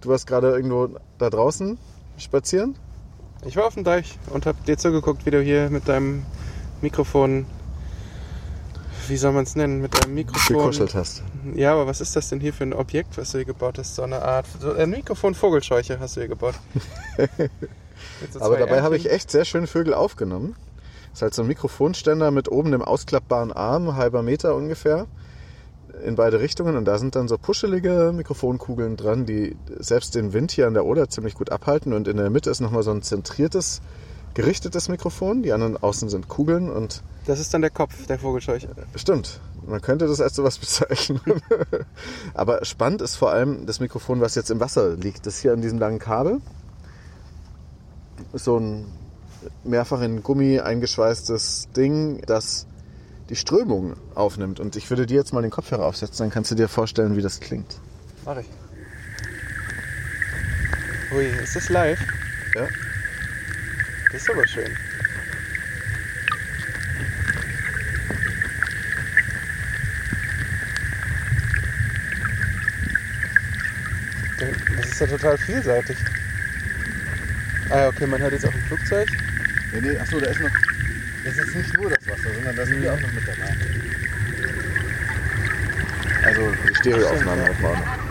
Du 0.00 0.08
warst 0.08 0.26
gerade 0.26 0.50
irgendwo 0.50 0.88
da 1.18 1.30
draußen 1.30 1.78
spazieren. 2.18 2.74
Ich 3.46 3.56
war 3.56 3.66
auf 3.66 3.74
dem 3.74 3.84
Deich 3.84 4.18
und 4.30 4.46
hab 4.46 4.64
dir 4.64 4.76
zugeguckt, 4.76 5.24
wie 5.26 5.30
du 5.30 5.40
hier 5.40 5.70
mit 5.70 5.86
deinem 5.86 6.26
Mikrofon, 6.80 7.46
wie 9.06 9.16
soll 9.16 9.30
man 9.30 9.44
es 9.44 9.54
nennen, 9.54 9.80
mit 9.80 9.96
deinem 9.96 10.12
Mikrofon. 10.12 10.56
Gekuschelt 10.56 10.96
hast. 10.96 11.22
Ja, 11.54 11.74
aber 11.74 11.86
was 11.86 12.00
ist 12.00 12.16
das 12.16 12.28
denn 12.30 12.40
hier 12.40 12.52
für 12.52 12.64
ein 12.64 12.72
Objekt, 12.72 13.16
was 13.16 13.30
du 13.30 13.38
hier 13.38 13.44
gebaut 13.44 13.78
hast? 13.78 13.94
So 13.94 14.02
eine 14.02 14.22
Art, 14.22 14.46
so 14.58 14.72
ein 14.72 14.90
Mikrofon 14.90 15.36
Vogelscheuche 15.36 16.00
hast 16.00 16.16
du 16.16 16.22
hier 16.22 16.28
gebaut. 16.28 16.56
So 18.32 18.40
Aber 18.40 18.56
dabei 18.56 18.82
habe 18.82 18.96
ich 18.96 19.08
echt 19.08 19.30
sehr 19.30 19.44
schöne 19.44 19.68
Vögel 19.68 19.94
aufgenommen. 19.94 20.56
Das 21.10 21.18
ist 21.18 21.22
halt 21.22 21.34
so 21.34 21.42
ein 21.42 21.48
Mikrofonständer 21.48 22.32
mit 22.32 22.50
oben 22.50 22.72
dem 22.72 22.82
ausklappbaren 22.82 23.52
Arm, 23.52 23.94
halber 23.94 24.24
Meter 24.24 24.56
ungefähr, 24.56 25.06
in 26.04 26.16
beide 26.16 26.40
Richtungen. 26.40 26.76
Und 26.76 26.84
da 26.84 26.98
sind 26.98 27.16
dann 27.16 27.28
so 27.28 27.38
puschelige 27.38 28.12
Mikrofonkugeln 28.14 28.96
dran, 28.96 29.26
die 29.26 29.56
selbst 29.78 30.14
den 30.14 30.32
Wind 30.32 30.52
hier 30.52 30.66
an 30.66 30.74
der 30.74 30.84
Oder 30.84 31.08
ziemlich 31.08 31.34
gut 31.34 31.50
abhalten. 31.50 31.92
Und 31.92 32.08
in 32.08 32.16
der 32.16 32.30
Mitte 32.30 32.50
ist 32.50 32.60
nochmal 32.60 32.82
so 32.82 32.90
ein 32.90 33.02
zentriertes, 33.02 33.80
gerichtetes 34.34 34.88
Mikrofon. 34.88 35.42
Die 35.42 35.52
anderen 35.52 35.76
außen 35.76 36.08
sind 36.08 36.28
Kugeln 36.28 36.70
und 36.70 37.02
Das 37.26 37.40
ist 37.40 37.52
dann 37.54 37.60
der 37.60 37.70
Kopf 37.70 38.06
der 38.06 38.18
Vogelscheuche. 38.18 38.68
Stimmt. 38.96 39.40
Man 39.66 39.80
könnte 39.80 40.06
das 40.06 40.20
als 40.20 40.34
sowas 40.34 40.58
bezeichnen. 40.60 41.20
Aber 42.34 42.64
spannend 42.64 43.02
ist 43.02 43.16
vor 43.16 43.30
allem 43.30 43.66
das 43.66 43.80
Mikrofon, 43.80 44.20
was 44.20 44.34
jetzt 44.34 44.50
im 44.50 44.60
Wasser 44.60 44.96
liegt. 44.96 45.26
Das 45.26 45.38
hier 45.38 45.52
an 45.52 45.62
diesem 45.62 45.78
langen 45.78 45.98
Kabel. 45.98 46.40
So 48.34 48.58
ein 48.58 48.86
mehrfach 49.64 50.00
in 50.02 50.22
Gummi 50.22 50.60
eingeschweißtes 50.60 51.68
Ding, 51.76 52.22
das 52.26 52.66
die 53.32 53.36
Strömung 53.36 53.96
aufnimmt. 54.14 54.60
Und 54.60 54.76
ich 54.76 54.90
würde 54.90 55.06
dir 55.06 55.16
jetzt 55.16 55.32
mal 55.32 55.40
den 55.40 55.50
Kopfhörer 55.50 55.86
aufsetzen, 55.86 56.24
dann 56.24 56.30
kannst 56.30 56.50
du 56.50 56.54
dir 56.54 56.68
vorstellen, 56.68 57.16
wie 57.16 57.22
das 57.22 57.40
klingt. 57.40 57.80
Mach 58.26 58.36
ich. 58.36 58.46
Ui, 61.14 61.24
ist 61.42 61.56
das 61.56 61.70
live? 61.70 61.98
Ja. 62.54 62.68
Das 64.12 64.20
ist 64.20 64.30
aber 64.30 64.46
schön. 64.46 64.70
Das 74.76 74.86
ist 74.86 75.00
ja 75.00 75.06
total 75.06 75.38
vielseitig. 75.38 75.96
Ah 77.70 77.78
ja, 77.78 77.88
okay, 77.88 78.06
man 78.06 78.20
hört 78.20 78.32
jetzt 78.32 78.44
auch 78.44 78.52
im 78.52 78.60
Flugzeug. 78.64 79.08
Nee, 79.72 79.80
nee, 79.80 79.96
achso, 79.96 80.20
da 80.20 80.26
ist 80.26 80.40
noch. 80.40 80.50
Das 81.24 81.38
ist 81.38 81.56
nicht 81.56 81.74
nur 81.78 81.88
das 81.88 82.01
sondern 82.22 82.56
da 82.56 82.66
sind 82.66 82.82
wir 82.82 82.92
auch 82.92 83.00
noch 83.00 83.12
mit 83.12 83.26
dabei. 83.26 83.56
Also 86.24 86.40
die 86.68 86.74
Stereoaufnahme 86.76 87.44
hat 87.44 87.60
man 87.60 87.72
auch 87.72 87.78
noch. 87.78 88.02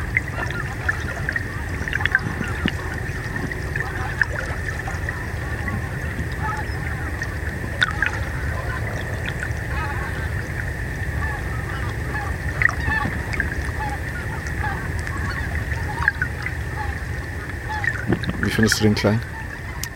Wie 18.42 18.50
findest 18.50 18.80
du 18.80 18.84
den 18.84 18.96
Klang? 18.96 19.22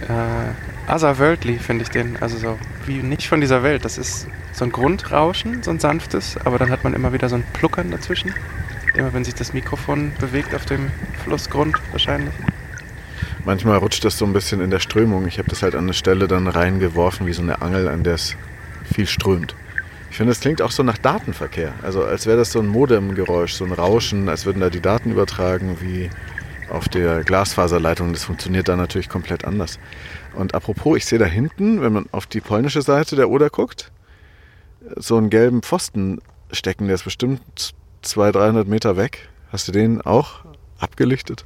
Äh, 0.07 0.64
otherworldly 0.87 1.59
finde 1.59 1.83
ich 1.83 1.89
den. 1.89 2.17
Also 2.17 2.37
so 2.37 2.59
wie 2.85 3.01
nicht 3.03 3.27
von 3.27 3.41
dieser 3.41 3.63
Welt. 3.63 3.85
Das 3.85 3.97
ist 3.97 4.27
so 4.51 4.65
ein 4.65 4.71
Grundrauschen, 4.71 5.63
so 5.63 5.71
ein 5.71 5.79
sanftes, 5.79 6.37
aber 6.43 6.57
dann 6.57 6.69
hat 6.69 6.83
man 6.83 6.93
immer 6.93 7.13
wieder 7.13 7.29
so 7.29 7.35
ein 7.35 7.43
Pluckern 7.53 7.91
dazwischen. 7.91 8.33
Immer 8.95 9.13
wenn 9.13 9.25
sich 9.25 9.35
das 9.35 9.53
Mikrofon 9.53 10.13
bewegt 10.19 10.55
auf 10.55 10.65
dem 10.65 10.89
Flussgrund 11.23 11.75
wahrscheinlich. 11.91 12.33
Manchmal 13.43 13.77
rutscht 13.77 14.03
das 14.05 14.17
so 14.17 14.25
ein 14.25 14.33
bisschen 14.33 14.61
in 14.61 14.71
der 14.71 14.79
Strömung. 14.79 15.27
Ich 15.27 15.37
habe 15.37 15.49
das 15.49 15.61
halt 15.61 15.75
an 15.75 15.83
eine 15.83 15.93
Stelle 15.93 16.27
dann 16.27 16.47
reingeworfen, 16.47 17.27
wie 17.27 17.33
so 17.33 17.41
eine 17.41 17.61
Angel, 17.61 17.87
an 17.87 18.03
der 18.03 18.15
es 18.15 18.35
viel 18.91 19.05
strömt. 19.05 19.55
Ich 20.09 20.17
finde, 20.17 20.31
es 20.31 20.39
klingt 20.39 20.61
auch 20.61 20.71
so 20.71 20.81
nach 20.81 20.97
Datenverkehr. 20.97 21.73
Also 21.83 22.05
als 22.05 22.25
wäre 22.25 22.37
das 22.37 22.51
so 22.51 22.59
ein 22.59 22.67
Modemgeräusch, 22.67 23.53
so 23.53 23.65
ein 23.65 23.73
Rauschen, 23.73 24.29
als 24.29 24.45
würden 24.45 24.61
da 24.61 24.69
die 24.69 24.79
Daten 24.79 25.11
übertragen 25.11 25.77
wie 25.81 26.09
auf 26.69 26.89
der 26.89 27.23
Glasfaserleitung. 27.23 28.13
Das 28.13 28.23
funktioniert 28.23 28.67
da 28.67 28.75
natürlich 28.75 29.09
komplett 29.09 29.45
anders. 29.45 29.79
Und 30.33 30.53
apropos, 30.53 30.97
ich 30.97 31.05
sehe 31.05 31.19
da 31.19 31.25
hinten, 31.25 31.81
wenn 31.81 31.93
man 31.93 32.07
auf 32.11 32.25
die 32.25 32.41
polnische 32.41 32.81
Seite 32.81 33.15
der 33.15 33.29
Oder 33.29 33.49
guckt, 33.49 33.91
so 34.95 35.17
einen 35.17 35.29
gelben 35.29 35.61
Pfosten 35.61 36.21
stecken. 36.51 36.87
Der 36.87 36.95
ist 36.95 37.03
bestimmt 37.03 37.73
200, 38.01 38.35
300 38.35 38.67
Meter 38.67 38.97
weg. 38.97 39.29
Hast 39.51 39.67
du 39.67 39.71
den 39.71 40.01
auch 40.01 40.45
abgelichtet? 40.79 41.45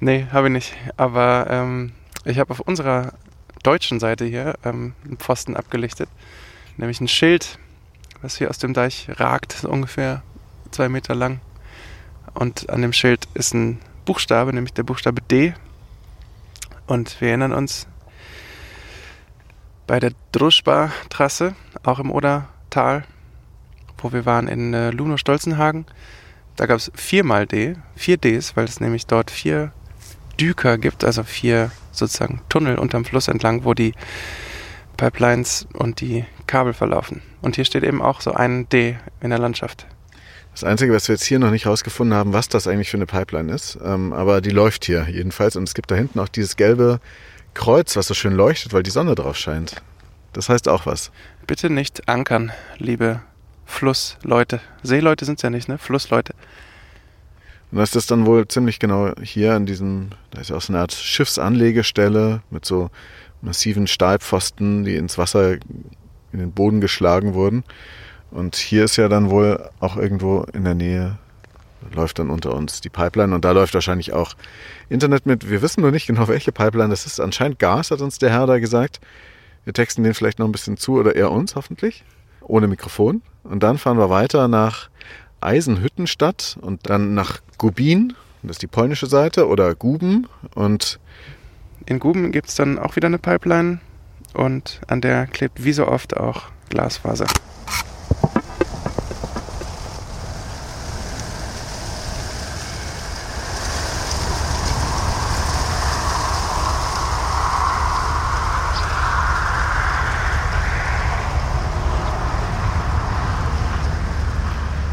Nee, 0.00 0.26
habe 0.32 0.48
ich 0.48 0.52
nicht. 0.52 0.74
Aber 0.96 1.46
ähm, 1.50 1.92
ich 2.24 2.38
habe 2.38 2.50
auf 2.50 2.60
unserer 2.60 3.14
deutschen 3.62 4.00
Seite 4.00 4.24
hier 4.24 4.54
ähm, 4.64 4.94
einen 5.04 5.18
Pfosten 5.18 5.56
abgelichtet. 5.56 6.08
Nämlich 6.76 7.00
ein 7.00 7.08
Schild, 7.08 7.58
was 8.22 8.36
hier 8.36 8.50
aus 8.50 8.58
dem 8.58 8.74
Deich 8.74 9.08
ragt, 9.16 9.52
so 9.52 9.68
ungefähr 9.68 10.22
zwei 10.70 10.88
Meter 10.88 11.14
lang. 11.14 11.40
Und 12.34 12.68
an 12.70 12.82
dem 12.82 12.92
Schild 12.92 13.28
ist 13.34 13.54
ein 13.54 13.78
Buchstabe, 14.04 14.52
nämlich 14.52 14.74
der 14.74 14.82
Buchstabe 14.82 15.22
D. 15.22 15.54
Und 16.86 17.20
wir 17.20 17.28
erinnern 17.28 17.52
uns, 17.52 17.86
bei 19.86 20.00
der 20.00 20.12
Druschba-Trasse, 20.32 21.54
auch 21.82 21.98
im 21.98 22.10
Odertal, 22.10 23.04
wo 23.98 24.12
wir 24.12 24.26
waren 24.26 24.48
in 24.48 24.74
äh, 24.74 24.90
Luno-Stolzenhagen, 24.90 25.86
da 26.56 26.66
gab 26.66 26.78
es 26.78 26.90
viermal 26.94 27.46
D, 27.46 27.76
vier 27.96 28.16
Ds, 28.16 28.56
weil 28.56 28.64
es 28.64 28.80
nämlich 28.80 29.06
dort 29.06 29.30
vier 29.30 29.72
Düker 30.40 30.78
gibt, 30.78 31.04
also 31.04 31.22
vier 31.22 31.70
sozusagen 31.92 32.40
Tunnel 32.48 32.78
unterm 32.78 33.04
Fluss 33.04 33.28
entlang, 33.28 33.64
wo 33.64 33.74
die 33.74 33.94
Pipelines 34.96 35.66
und 35.72 36.00
die 36.00 36.24
Kabel 36.46 36.72
verlaufen. 36.72 37.22
Und 37.42 37.56
hier 37.56 37.64
steht 37.64 37.82
eben 37.82 38.02
auch 38.02 38.20
so 38.20 38.32
ein 38.32 38.68
D 38.68 38.96
in 39.20 39.30
der 39.30 39.38
Landschaft. 39.38 39.86
Das 40.54 40.62
Einzige, 40.62 40.92
was 40.92 41.08
wir 41.08 41.16
jetzt 41.16 41.24
hier 41.24 41.40
noch 41.40 41.50
nicht 41.50 41.66
rausgefunden 41.66 42.16
haben, 42.16 42.32
was 42.32 42.48
das 42.48 42.68
eigentlich 42.68 42.88
für 42.88 42.96
eine 42.96 43.06
Pipeline 43.06 43.52
ist, 43.52 43.76
ähm, 43.84 44.12
aber 44.12 44.40
die 44.40 44.50
läuft 44.50 44.84
hier 44.84 45.08
jedenfalls. 45.10 45.56
Und 45.56 45.64
es 45.64 45.74
gibt 45.74 45.90
da 45.90 45.96
hinten 45.96 46.20
auch 46.20 46.28
dieses 46.28 46.56
gelbe 46.56 47.00
Kreuz, 47.54 47.96
was 47.96 48.06
so 48.06 48.14
schön 48.14 48.34
leuchtet, 48.34 48.72
weil 48.72 48.84
die 48.84 48.92
Sonne 48.92 49.16
drauf 49.16 49.36
scheint. 49.36 49.82
Das 50.32 50.48
heißt 50.48 50.68
auch 50.68 50.86
was. 50.86 51.10
Bitte 51.48 51.70
nicht 51.70 52.08
ankern, 52.08 52.52
liebe 52.78 53.20
Flussleute. 53.66 54.60
Seeleute 54.84 55.24
sind 55.24 55.40
es 55.40 55.42
ja 55.42 55.50
nicht, 55.50 55.68
ne? 55.68 55.76
Flussleute. 55.76 56.34
Und 57.72 57.78
das 57.78 57.96
ist 57.96 58.12
dann 58.12 58.24
wohl 58.24 58.46
ziemlich 58.46 58.78
genau 58.78 59.12
hier 59.20 59.54
an 59.54 59.66
diesem, 59.66 60.10
da 60.30 60.40
ist 60.40 60.50
ja 60.50 60.56
auch 60.56 60.62
so 60.62 60.72
eine 60.72 60.80
Art 60.80 60.92
Schiffsanlegestelle 60.92 62.42
mit 62.50 62.64
so 62.64 62.90
massiven 63.42 63.88
Stahlpfosten, 63.88 64.84
die 64.84 64.94
ins 64.94 65.18
Wasser, 65.18 65.54
in 65.54 66.38
den 66.38 66.52
Boden 66.52 66.80
geschlagen 66.80 67.34
wurden. 67.34 67.64
Und 68.30 68.56
hier 68.56 68.84
ist 68.84 68.96
ja 68.96 69.08
dann 69.08 69.30
wohl 69.30 69.70
auch 69.80 69.96
irgendwo 69.96 70.42
in 70.52 70.64
der 70.64 70.74
Nähe, 70.74 71.18
läuft 71.92 72.18
dann 72.18 72.30
unter 72.30 72.54
uns 72.54 72.80
die 72.80 72.88
Pipeline 72.88 73.34
und 73.34 73.44
da 73.44 73.52
läuft 73.52 73.74
wahrscheinlich 73.74 74.12
auch 74.12 74.34
Internet 74.88 75.26
mit. 75.26 75.48
Wir 75.48 75.62
wissen 75.62 75.82
nur 75.82 75.90
nicht 75.90 76.06
genau, 76.06 76.28
welche 76.28 76.52
Pipeline 76.52 76.90
das 76.90 77.06
ist. 77.06 77.20
Anscheinend 77.20 77.58
Gas, 77.58 77.90
hat 77.90 78.00
uns 78.00 78.18
der 78.18 78.30
Herr 78.30 78.46
da 78.46 78.58
gesagt. 78.58 79.00
Wir 79.64 79.72
texten 79.72 80.02
den 80.02 80.14
vielleicht 80.14 80.38
noch 80.38 80.46
ein 80.46 80.52
bisschen 80.52 80.76
zu 80.76 80.98
oder 80.98 81.16
er 81.16 81.30
uns 81.30 81.56
hoffentlich, 81.56 82.04
ohne 82.42 82.66
Mikrofon. 82.68 83.22
Und 83.44 83.62
dann 83.62 83.78
fahren 83.78 83.98
wir 83.98 84.10
weiter 84.10 84.48
nach 84.48 84.88
Eisenhüttenstadt 85.40 86.58
und 86.60 86.88
dann 86.88 87.14
nach 87.14 87.40
Gubin, 87.58 88.14
das 88.42 88.56
ist 88.56 88.62
die 88.62 88.66
polnische 88.66 89.06
Seite, 89.06 89.46
oder 89.48 89.74
Guben. 89.74 90.26
Und 90.54 90.98
In 91.86 91.98
Guben 91.98 92.32
gibt 92.32 92.48
es 92.48 92.54
dann 92.54 92.78
auch 92.78 92.96
wieder 92.96 93.06
eine 93.06 93.18
Pipeline 93.18 93.80
und 94.32 94.80
an 94.88 95.00
der 95.00 95.26
klebt 95.26 95.64
wie 95.64 95.72
so 95.72 95.86
oft 95.86 96.16
auch 96.16 96.44
Glasfaser. 96.70 97.26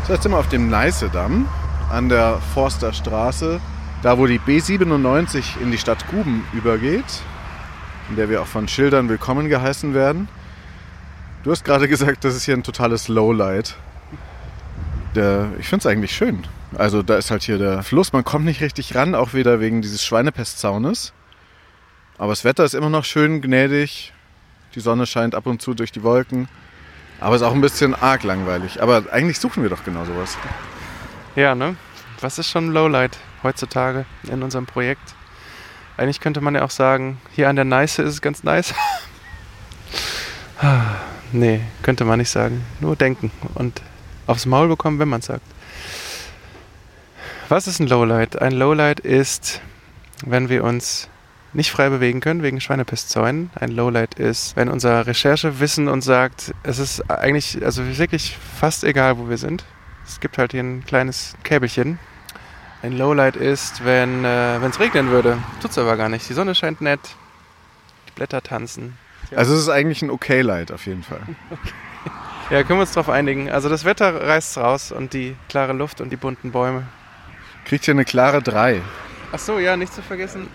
So, 0.07 0.13
jetzt 0.13 0.23
sind 0.23 0.31
wir 0.31 0.39
auf 0.39 0.49
dem 0.49 0.67
Neißedamm 0.67 1.47
an 1.91 2.09
der 2.09 2.39
Forsterstraße, 2.55 3.61
da 4.01 4.17
wo 4.17 4.25
die 4.25 4.39
B97 4.39 5.61
in 5.61 5.69
die 5.69 5.77
Stadt 5.77 6.07
Guben 6.07 6.43
übergeht, 6.53 7.05
in 8.09 8.15
der 8.15 8.27
wir 8.27 8.41
auch 8.41 8.47
von 8.47 8.67
Schildern 8.67 9.09
willkommen 9.09 9.47
geheißen 9.47 9.93
werden. 9.93 10.27
Du 11.43 11.51
hast 11.51 11.63
gerade 11.63 11.87
gesagt, 11.87 12.23
das 12.23 12.35
ist 12.35 12.45
hier 12.45 12.55
ein 12.55 12.63
totales 12.63 13.09
Lowlight. 13.09 13.75
Der, 15.13 15.51
ich 15.59 15.67
finde 15.67 15.81
es 15.81 15.85
eigentlich 15.85 16.15
schön. 16.15 16.45
Also 16.75 17.03
da 17.03 17.17
ist 17.17 17.29
halt 17.29 17.43
hier 17.43 17.59
der 17.59 17.83
Fluss, 17.83 18.11
man 18.11 18.23
kommt 18.23 18.45
nicht 18.45 18.61
richtig 18.61 18.95
ran, 18.95 19.13
auch 19.13 19.35
wieder 19.35 19.59
wegen 19.59 19.83
dieses 19.83 20.03
Schweinepestzaunes. 20.03 21.13
Aber 22.17 22.31
das 22.31 22.43
Wetter 22.43 22.65
ist 22.65 22.73
immer 22.73 22.89
noch 22.89 23.05
schön 23.05 23.39
gnädig. 23.39 24.13
Die 24.73 24.79
Sonne 24.79 25.05
scheint 25.05 25.35
ab 25.35 25.45
und 25.45 25.61
zu 25.61 25.75
durch 25.75 25.91
die 25.91 26.01
Wolken. 26.01 26.47
Aber 27.21 27.35
ist 27.35 27.43
auch 27.43 27.53
ein 27.53 27.61
bisschen 27.61 27.93
arg 27.93 28.23
langweilig. 28.23 28.81
Aber 28.81 29.03
eigentlich 29.11 29.39
suchen 29.39 29.61
wir 29.61 29.69
doch 29.69 29.85
genau 29.85 30.03
sowas. 30.05 30.37
Ja, 31.35 31.53
ne? 31.55 31.75
Was 32.19 32.39
ist 32.39 32.49
schon 32.49 32.71
Lowlight 32.71 33.17
heutzutage 33.43 34.05
in 34.23 34.41
unserem 34.41 34.65
Projekt? 34.65 35.13
Eigentlich 35.97 36.19
könnte 36.19 36.41
man 36.41 36.55
ja 36.55 36.63
auch 36.63 36.71
sagen, 36.71 37.21
hier 37.31 37.47
an 37.47 37.55
der 37.55 37.65
Neiße 37.65 38.01
ist 38.01 38.13
es 38.15 38.21
ganz 38.21 38.43
nice. 38.43 38.73
nee, 41.31 41.61
könnte 41.83 42.05
man 42.05 42.17
nicht 42.17 42.31
sagen. 42.31 42.65
Nur 42.79 42.95
denken 42.95 43.31
und 43.53 43.83
aufs 44.25 44.47
Maul 44.47 44.67
bekommen, 44.67 44.97
wenn 44.97 45.09
man 45.09 45.19
es 45.19 45.27
sagt. 45.27 45.45
Was 47.49 47.67
ist 47.67 47.79
ein 47.79 47.87
Lowlight? 47.87 48.41
Ein 48.41 48.53
Lowlight 48.53 48.99
ist, 48.99 49.61
wenn 50.25 50.49
wir 50.49 50.63
uns 50.63 51.07
nicht 51.53 51.71
frei 51.71 51.89
bewegen 51.89 52.21
können 52.21 52.43
wegen 52.43 52.61
Schweinepestzäunen. 52.61 53.49
Ein 53.55 53.71
Lowlight 53.71 54.15
ist, 54.15 54.55
wenn 54.55 54.69
unser 54.69 55.05
Recherchewissen 55.05 55.87
uns 55.87 56.05
sagt, 56.05 56.53
es 56.63 56.79
ist 56.79 57.09
eigentlich, 57.09 57.63
also 57.63 57.85
wirklich 57.97 58.37
fast 58.59 58.83
egal, 58.83 59.17
wo 59.17 59.29
wir 59.29 59.37
sind. 59.37 59.65
Es 60.05 60.19
gibt 60.19 60.37
halt 60.37 60.51
hier 60.51 60.63
ein 60.63 60.85
kleines 60.85 61.35
Käbelchen. 61.43 61.99
Ein 62.83 62.97
Lowlight 62.97 63.35
ist, 63.35 63.85
wenn 63.85 64.25
äh, 64.25 64.57
es 64.57 64.79
regnen 64.79 65.09
würde. 65.09 65.37
Tut's 65.61 65.77
aber 65.77 65.97
gar 65.97 66.09
nicht. 66.09 66.27
Die 66.27 66.33
Sonne 66.33 66.55
scheint 66.55 66.81
nett. 66.81 67.01
Die 68.07 68.11
Blätter 68.13 68.41
tanzen. 68.41 68.97
Ja. 69.29 69.37
Also 69.37 69.53
es 69.53 69.61
ist 69.61 69.69
eigentlich 69.69 70.01
ein 70.01 70.09
okay 70.09 70.41
Light 70.41 70.71
auf 70.71 70.85
jeden 70.85 71.03
Fall. 71.03 71.21
okay. 71.49 71.71
Ja, 72.49 72.63
können 72.63 72.79
wir 72.79 72.81
uns 72.81 72.91
darauf 72.91 73.07
einigen. 73.07 73.49
Also 73.49 73.69
das 73.69 73.85
Wetter 73.85 74.27
reißt 74.27 74.57
raus 74.57 74.91
und 74.91 75.13
die 75.13 75.37
klare 75.47 75.71
Luft 75.71 76.01
und 76.01 76.09
die 76.09 76.17
bunten 76.17 76.51
Bäume. 76.51 76.83
Kriegt 77.63 77.85
hier 77.85 77.93
eine 77.93 78.03
klare 78.03 78.41
3. 78.41 78.81
Ach 79.31 79.39
so, 79.39 79.57
ja, 79.57 79.77
nicht 79.77 79.93
zu 79.93 80.01
vergessen. 80.01 80.47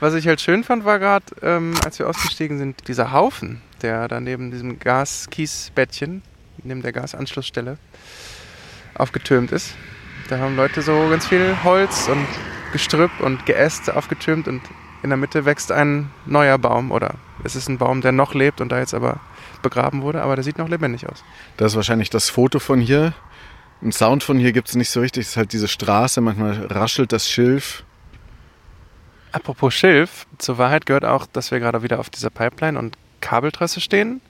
Was 0.00 0.14
ich 0.14 0.26
halt 0.26 0.40
schön 0.40 0.64
fand, 0.64 0.86
war 0.86 0.98
gerade, 0.98 1.26
ähm, 1.42 1.74
als 1.84 1.98
wir 1.98 2.08
ausgestiegen 2.08 2.56
sind, 2.56 2.88
dieser 2.88 3.12
Haufen, 3.12 3.60
der 3.82 4.08
da 4.08 4.18
neben 4.18 4.50
diesem 4.50 4.78
Gas-Kies-Bettchen, 4.78 6.22
neben 6.64 6.80
der 6.80 6.92
Gasanschlussstelle, 6.92 7.76
aufgetürmt 8.94 9.52
ist. 9.52 9.74
Da 10.30 10.38
haben 10.38 10.56
Leute 10.56 10.80
so 10.80 11.08
ganz 11.10 11.26
viel 11.26 11.54
Holz 11.64 12.08
und 12.08 12.26
Gestrüpp 12.72 13.10
und 13.20 13.44
Geäste 13.44 13.94
aufgetürmt 13.94 14.48
und 14.48 14.62
in 15.02 15.10
der 15.10 15.18
Mitte 15.18 15.44
wächst 15.44 15.70
ein 15.70 16.10
neuer 16.24 16.56
Baum 16.56 16.92
oder 16.92 17.16
es 17.44 17.54
ist 17.54 17.68
ein 17.68 17.76
Baum, 17.76 18.00
der 18.00 18.12
noch 18.12 18.32
lebt 18.32 18.62
und 18.62 18.70
da 18.70 18.78
jetzt 18.78 18.94
aber 18.94 19.20
begraben 19.60 20.00
wurde, 20.00 20.22
aber 20.22 20.34
der 20.34 20.44
sieht 20.44 20.56
noch 20.56 20.68
lebendig 20.68 21.08
aus. 21.08 21.22
Das 21.58 21.72
ist 21.72 21.76
wahrscheinlich 21.76 22.08
das 22.08 22.30
Foto 22.30 22.58
von 22.58 22.80
hier. 22.80 23.12
Ein 23.82 23.92
Sound 23.92 24.22
von 24.22 24.38
hier 24.38 24.52
gibt 24.52 24.68
es 24.68 24.76
nicht 24.76 24.90
so 24.90 25.00
richtig. 25.00 25.24
Es 25.24 25.30
ist 25.30 25.36
halt 25.36 25.52
diese 25.52 25.68
Straße, 25.68 26.22
manchmal 26.22 26.66
raschelt 26.66 27.12
das 27.12 27.28
Schilf. 27.28 27.84
Apropos 29.32 29.74
Schilf, 29.74 30.26
zur 30.38 30.58
Wahrheit 30.58 30.86
gehört 30.86 31.04
auch, 31.04 31.26
dass 31.26 31.50
wir 31.50 31.60
gerade 31.60 31.82
wieder 31.82 32.00
auf 32.00 32.10
dieser 32.10 32.30
Pipeline 32.30 32.78
und 32.78 32.96
Kabeltrasse 33.20 33.80
stehen. 33.80 34.20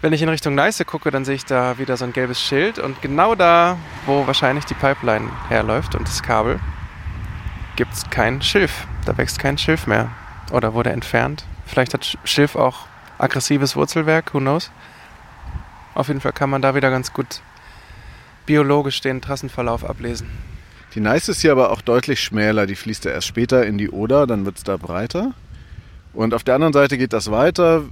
Wenn 0.00 0.12
ich 0.12 0.22
in 0.22 0.28
Richtung 0.28 0.54
Neiße 0.54 0.84
gucke, 0.84 1.10
dann 1.10 1.24
sehe 1.24 1.34
ich 1.34 1.44
da 1.44 1.78
wieder 1.78 1.96
so 1.96 2.04
ein 2.04 2.12
gelbes 2.12 2.40
Schild 2.40 2.78
und 2.78 3.02
genau 3.02 3.34
da, 3.34 3.78
wo 4.06 4.26
wahrscheinlich 4.26 4.64
die 4.64 4.74
Pipeline 4.74 5.28
herläuft 5.48 5.94
und 5.94 6.06
das 6.06 6.22
Kabel, 6.22 6.60
gibt 7.76 7.92
es 7.94 8.08
kein 8.10 8.42
Schilf. 8.42 8.86
Da 9.04 9.16
wächst 9.16 9.38
kein 9.38 9.58
Schilf 9.58 9.86
mehr. 9.86 10.10
Oder 10.52 10.74
wurde 10.74 10.90
entfernt. 10.90 11.44
Vielleicht 11.66 11.94
hat 11.94 12.18
Schilf 12.24 12.56
auch 12.56 12.86
aggressives 13.18 13.76
Wurzelwerk, 13.76 14.34
who 14.34 14.38
knows. 14.38 14.70
Auf 15.94 16.08
jeden 16.08 16.20
Fall 16.20 16.32
kann 16.32 16.50
man 16.50 16.62
da 16.62 16.74
wieder 16.74 16.90
ganz 16.90 17.12
gut 17.12 17.40
biologisch 18.46 19.00
den 19.00 19.20
Trassenverlauf 19.20 19.84
ablesen. 19.84 20.28
Die 20.94 21.00
Neiße 21.00 21.30
ist 21.30 21.40
hier 21.40 21.52
aber 21.52 21.70
auch 21.70 21.80
deutlich 21.80 22.20
schmäler. 22.20 22.66
Die 22.66 22.74
fließt 22.74 23.06
ja 23.06 23.12
erst 23.12 23.26
später 23.26 23.64
in 23.64 23.78
die 23.78 23.88
Oder, 23.88 24.26
dann 24.26 24.44
wird 24.44 24.58
es 24.58 24.64
da 24.64 24.76
breiter. 24.76 25.32
Und 26.12 26.34
auf 26.34 26.44
der 26.44 26.54
anderen 26.54 26.74
Seite 26.74 26.98
geht 26.98 27.14
das 27.14 27.30
weiter. 27.30 27.84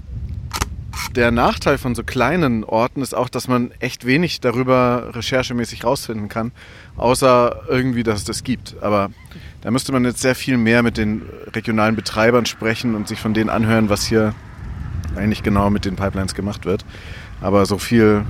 Der 1.17 1.31
Nachteil 1.31 1.79
von 1.79 1.95
so 1.95 2.05
kleinen 2.05 2.63
Orten 2.63 3.01
ist 3.01 3.15
auch, 3.15 3.29
dass 3.29 3.49
man 3.49 3.71
echt 3.81 4.05
wenig 4.05 4.41
darüber 4.41 5.11
recherchemäßig 5.15 5.85
rausfinden 5.85 6.29
kann, 6.29 6.53
außer 6.97 7.63
irgendwie, 7.69 8.03
dass 8.03 8.19
es 8.19 8.25
das 8.25 8.45
gibt. 8.45 8.77
Aber 8.83 9.11
da 9.63 9.71
müsste 9.71 9.93
man 9.93 10.05
jetzt 10.05 10.21
sehr 10.21 10.35
viel 10.35 10.59
mehr 10.59 10.83
mit 10.83 10.99
den 10.99 11.23
regionalen 11.55 11.97
Betreibern 11.97 12.45
sprechen 12.45 12.95
und 12.95 13.09
sich 13.09 13.19
von 13.19 13.35
denen 13.35 13.51
anhören, 13.51 13.89
was 13.89 14.07
hier 14.07 14.35
eigentlich 15.17 15.43
genau 15.43 15.71
mit 15.71 15.85
den 15.85 15.97
Pipelines 15.97 16.35
gemacht 16.35 16.67
wird. 16.67 16.85
Aber 17.41 17.65
so 17.67 17.79
viel 17.79 18.25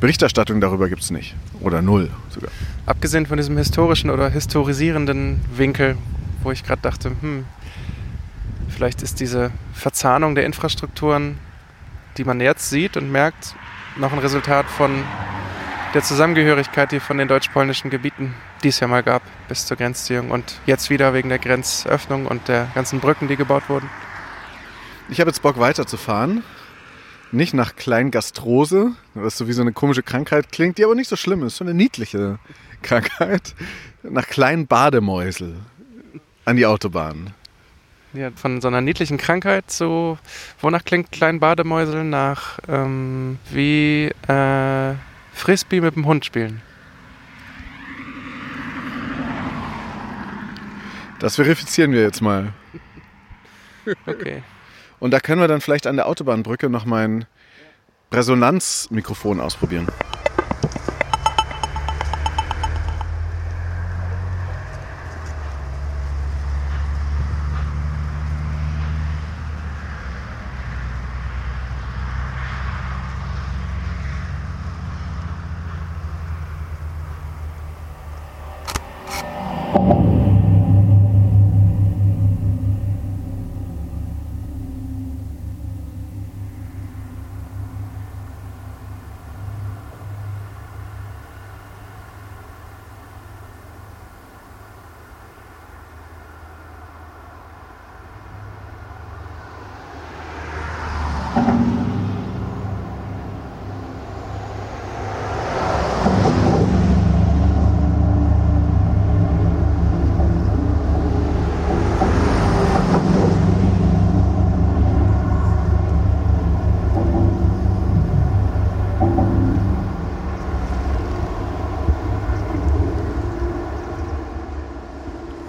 Berichterstattung 0.00 0.60
darüber 0.60 0.88
gibt 0.88 1.02
es 1.02 1.10
nicht. 1.10 1.34
Oder 1.60 1.82
null 1.82 2.10
sogar. 2.30 2.50
Abgesehen 2.86 3.26
von 3.26 3.36
diesem 3.36 3.56
historischen 3.56 4.10
oder 4.10 4.30
historisierenden 4.30 5.40
Winkel, 5.56 5.96
wo 6.42 6.52
ich 6.52 6.64
gerade 6.64 6.82
dachte, 6.82 7.10
hm, 7.20 7.44
vielleicht 8.68 9.02
ist 9.02 9.18
diese 9.18 9.50
Verzahnung 9.72 10.34
der 10.34 10.46
Infrastrukturen, 10.46 11.38
die 12.16 12.24
man 12.24 12.40
jetzt 12.40 12.70
sieht 12.70 12.96
und 12.96 13.10
merkt, 13.10 13.56
noch 13.96 14.12
ein 14.12 14.18
Resultat 14.20 14.66
von 14.66 15.02
der 15.94 16.02
Zusammengehörigkeit, 16.02 16.92
die 16.92 17.00
von 17.00 17.18
den 17.18 17.26
deutsch-polnischen 17.26 17.90
Gebieten, 17.90 18.34
die 18.62 18.68
es 18.68 18.78
ja 18.78 18.86
mal 18.86 19.02
gab, 19.02 19.22
bis 19.48 19.66
zur 19.66 19.76
Grenzziehung 19.76 20.30
und 20.30 20.60
jetzt 20.66 20.90
wieder 20.90 21.14
wegen 21.14 21.28
der 21.28 21.38
Grenzöffnung 21.38 22.26
und 22.26 22.46
der 22.46 22.68
ganzen 22.74 23.00
Brücken, 23.00 23.26
die 23.26 23.36
gebaut 23.36 23.68
wurden. 23.68 23.88
Ich 25.08 25.20
habe 25.20 25.30
jetzt 25.30 25.42
Bock 25.42 25.58
weiterzufahren 25.58 26.44
nicht 27.32 27.54
nach 27.54 27.76
Kleingastrose, 27.76 28.92
was 29.14 29.38
so 29.38 29.48
wie 29.48 29.52
so 29.52 29.62
eine 29.62 29.72
komische 29.72 30.02
Krankheit 30.02 30.50
klingt, 30.52 30.78
die 30.78 30.84
aber 30.84 30.94
nicht 30.94 31.08
so 31.08 31.16
schlimm 31.16 31.42
ist, 31.42 31.56
so 31.56 31.64
eine 31.64 31.74
niedliche 31.74 32.38
Krankheit, 32.82 33.54
nach 34.02 34.26
kleinen 34.26 34.66
Bademäusel 34.66 35.56
an 36.44 36.56
die 36.56 36.66
Autobahn. 36.66 37.34
Ja, 38.14 38.30
von 38.34 38.60
so 38.60 38.68
einer 38.68 38.80
niedlichen 38.80 39.18
Krankheit 39.18 39.70
so, 39.70 40.18
wonach 40.60 40.84
klingt 40.84 41.12
klein 41.12 41.40
Bademäusel 41.40 42.04
nach 42.04 42.58
ähm, 42.66 43.38
wie 43.50 44.06
äh, 44.26 44.94
Frisbee 45.34 45.80
mit 45.82 45.94
dem 45.94 46.06
Hund 46.06 46.24
spielen. 46.24 46.62
Das 51.18 51.36
verifizieren 51.36 51.92
wir 51.92 52.00
jetzt 52.02 52.22
mal. 52.22 52.52
Okay. 54.06 54.42
Und 55.00 55.12
da 55.12 55.20
können 55.20 55.40
wir 55.40 55.48
dann 55.48 55.60
vielleicht 55.60 55.86
an 55.86 55.96
der 55.96 56.06
Autobahnbrücke 56.06 56.68
noch 56.68 56.84
mein 56.84 57.26
Resonanzmikrofon 58.12 59.40
ausprobieren. 59.40 59.86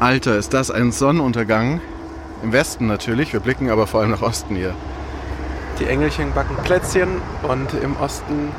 Alter, 0.10 0.38
ist 0.38 0.56
das 0.56 0.72
ein 0.72 0.92
Sonnenuntergang. 0.92 1.82
Im 2.42 2.52
Westen 2.52 2.88
natürlich, 2.88 3.32
wir 3.32 3.42
blicken 3.42 3.70
aber 3.70 3.86
vor 3.86 4.02
allem 4.02 4.10
nach 4.10 4.24
Osten 4.24 4.56
hier. 4.56 4.74
Die 5.80 5.86
Engelchen 5.86 6.34
backen 6.34 6.56
Plätzchen 6.64 7.22
und 7.44 7.76
im 7.76 7.96
Osten 7.96 8.50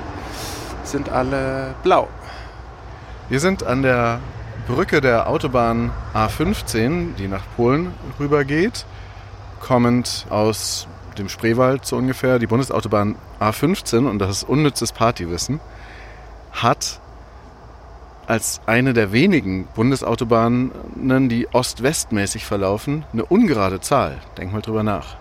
sind 0.85 1.09
alle 1.09 1.75
blau. 1.83 2.07
Wir 3.29 3.41
sind 3.41 3.65
an 3.65 3.83
der 3.83 4.21
Brücke 4.69 5.01
der 5.01 5.29
Autobahn 5.29 5.91
A15, 6.15 7.17
die 7.17 7.27
nach 7.27 7.43
Polen 7.57 7.95
rübergeht, 8.21 8.87
kommend 9.59 10.27
aus 10.31 10.87
dem 11.19 11.29
Spreewald 11.29 11.85
so 11.85 11.97
ungefähr. 11.97 12.39
Die 12.39 12.47
Bundesautobahn 12.47 13.17
A15, 13.41 14.09
und 14.09 14.21
das 14.21 14.31
ist 14.31 14.49
unnützes 14.49 14.93
Partywissen, 14.93 15.59
hat 16.53 17.00
als 18.31 18.61
eine 18.67 18.93
der 18.93 19.11
wenigen 19.11 19.67
Bundesautobahnen, 19.75 20.71
die 21.29 21.49
ost-west-mäßig 21.53 22.45
verlaufen, 22.45 23.05
eine 23.13 23.25
ungerade 23.25 23.81
Zahl. 23.81 24.19
Denk 24.39 24.53
mal 24.53 24.63
drüber 24.63 24.85
nach. 24.85 25.17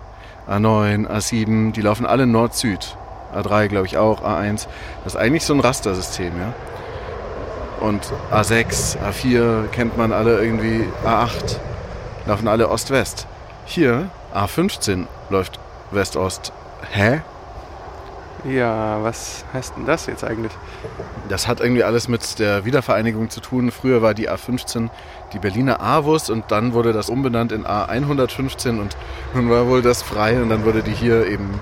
A9, 0.47 1.07
A7, 1.07 1.71
die 1.71 1.81
laufen 1.81 2.05
alle 2.05 2.27
Nord-Süd. 2.27 2.95
A3 3.33 3.67
glaube 3.67 3.87
ich 3.87 3.97
auch, 3.97 4.23
A1. 4.23 4.67
Das 5.03 5.15
ist 5.15 5.19
eigentlich 5.19 5.43
so 5.43 5.55
ein 5.55 5.59
Rastersystem, 5.59 6.33
ja. 6.37 6.53
und 7.79 8.13
A6, 8.31 8.97
A4 8.99 9.69
kennt 9.69 9.97
man 9.97 10.11
alle 10.11 10.43
irgendwie, 10.43 10.85
A8 11.03 11.57
laufen 12.27 12.47
alle 12.47 12.69
Ost-West. 12.69 13.25
Hier 13.65 14.09
A15 14.35 15.07
läuft 15.31 15.59
West-Ost. 15.89 16.53
Hä? 16.91 17.21
Ja, 18.45 19.03
was 19.03 19.43
heißt 19.53 19.75
denn 19.75 19.85
das 19.85 20.05
jetzt 20.05 20.23
eigentlich? 20.23 20.53
Das 21.27 21.47
hat 21.47 21.59
irgendwie 21.59 21.83
alles 21.83 22.07
mit 22.07 22.39
der 22.39 22.63
Wiedervereinigung 22.63 23.29
zu 23.29 23.41
tun. 23.41 23.71
Früher 23.71 24.01
war 24.01 24.13
die 24.13 24.29
A15 24.29 24.89
die 25.33 25.39
Berliner 25.39 25.81
Avus 25.81 26.29
und 26.29 26.45
dann 26.49 26.73
wurde 26.73 26.93
das 26.93 27.09
umbenannt 27.09 27.51
in 27.51 27.65
A115 27.65 28.79
und 28.79 28.95
nun 29.33 29.49
war 29.49 29.67
wohl 29.67 29.81
das 29.81 30.01
frei 30.01 30.41
und 30.41 30.49
dann 30.49 30.63
wurde 30.63 30.83
die 30.83 30.93
hier 30.93 31.27
eben 31.27 31.59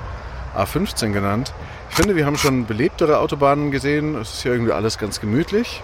A15 0.56 1.12
genannt. 1.14 1.54
Ich 1.90 1.96
finde, 1.96 2.16
wir 2.16 2.26
haben 2.26 2.38
schon 2.38 2.66
belebtere 2.66 3.20
Autobahnen 3.20 3.72
gesehen. 3.72 4.16
Es 4.16 4.34
ist 4.34 4.44
hier 4.44 4.52
irgendwie 4.52 4.72
alles 4.72 4.98
ganz 4.98 5.20
gemütlich. 5.20 5.82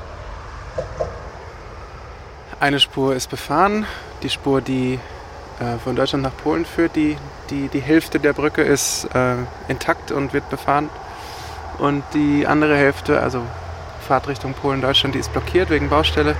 Eine 2.59 2.79
Spur 2.79 3.15
ist 3.15 3.29
befahren, 3.29 3.85
die 4.21 4.29
Spur, 4.29 4.61
die 4.61 4.99
äh, 5.59 5.77
von 5.77 5.95
Deutschland 5.95 6.23
nach 6.23 6.35
Polen 6.35 6.65
führt, 6.65 6.95
die, 6.95 7.17
die, 7.49 7.67
die 7.67 7.79
Hälfte 7.79 8.19
der 8.19 8.33
Brücke 8.33 8.61
ist 8.61 9.05
äh, 9.13 9.35
intakt 9.67 10.11
und 10.11 10.33
wird 10.33 10.49
befahren. 10.49 10.89
Und 11.79 12.03
die 12.13 12.45
andere 12.47 12.75
Hälfte, 12.75 13.19
also 13.19 13.41
Fahrtrichtung 14.07 14.53
Polen-Deutschland, 14.53 15.15
die 15.15 15.19
ist 15.19 15.31
blockiert 15.31 15.69
wegen 15.69 15.89
Baustelle. 15.89 16.35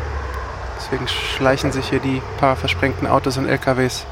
Deswegen 0.78 1.08
schleichen 1.08 1.72
sich 1.72 1.90
hier 1.90 2.00
die 2.00 2.22
paar 2.40 2.56
versprengten 2.56 3.08
Autos 3.08 3.38
und 3.38 3.48
LKWs 3.48 4.06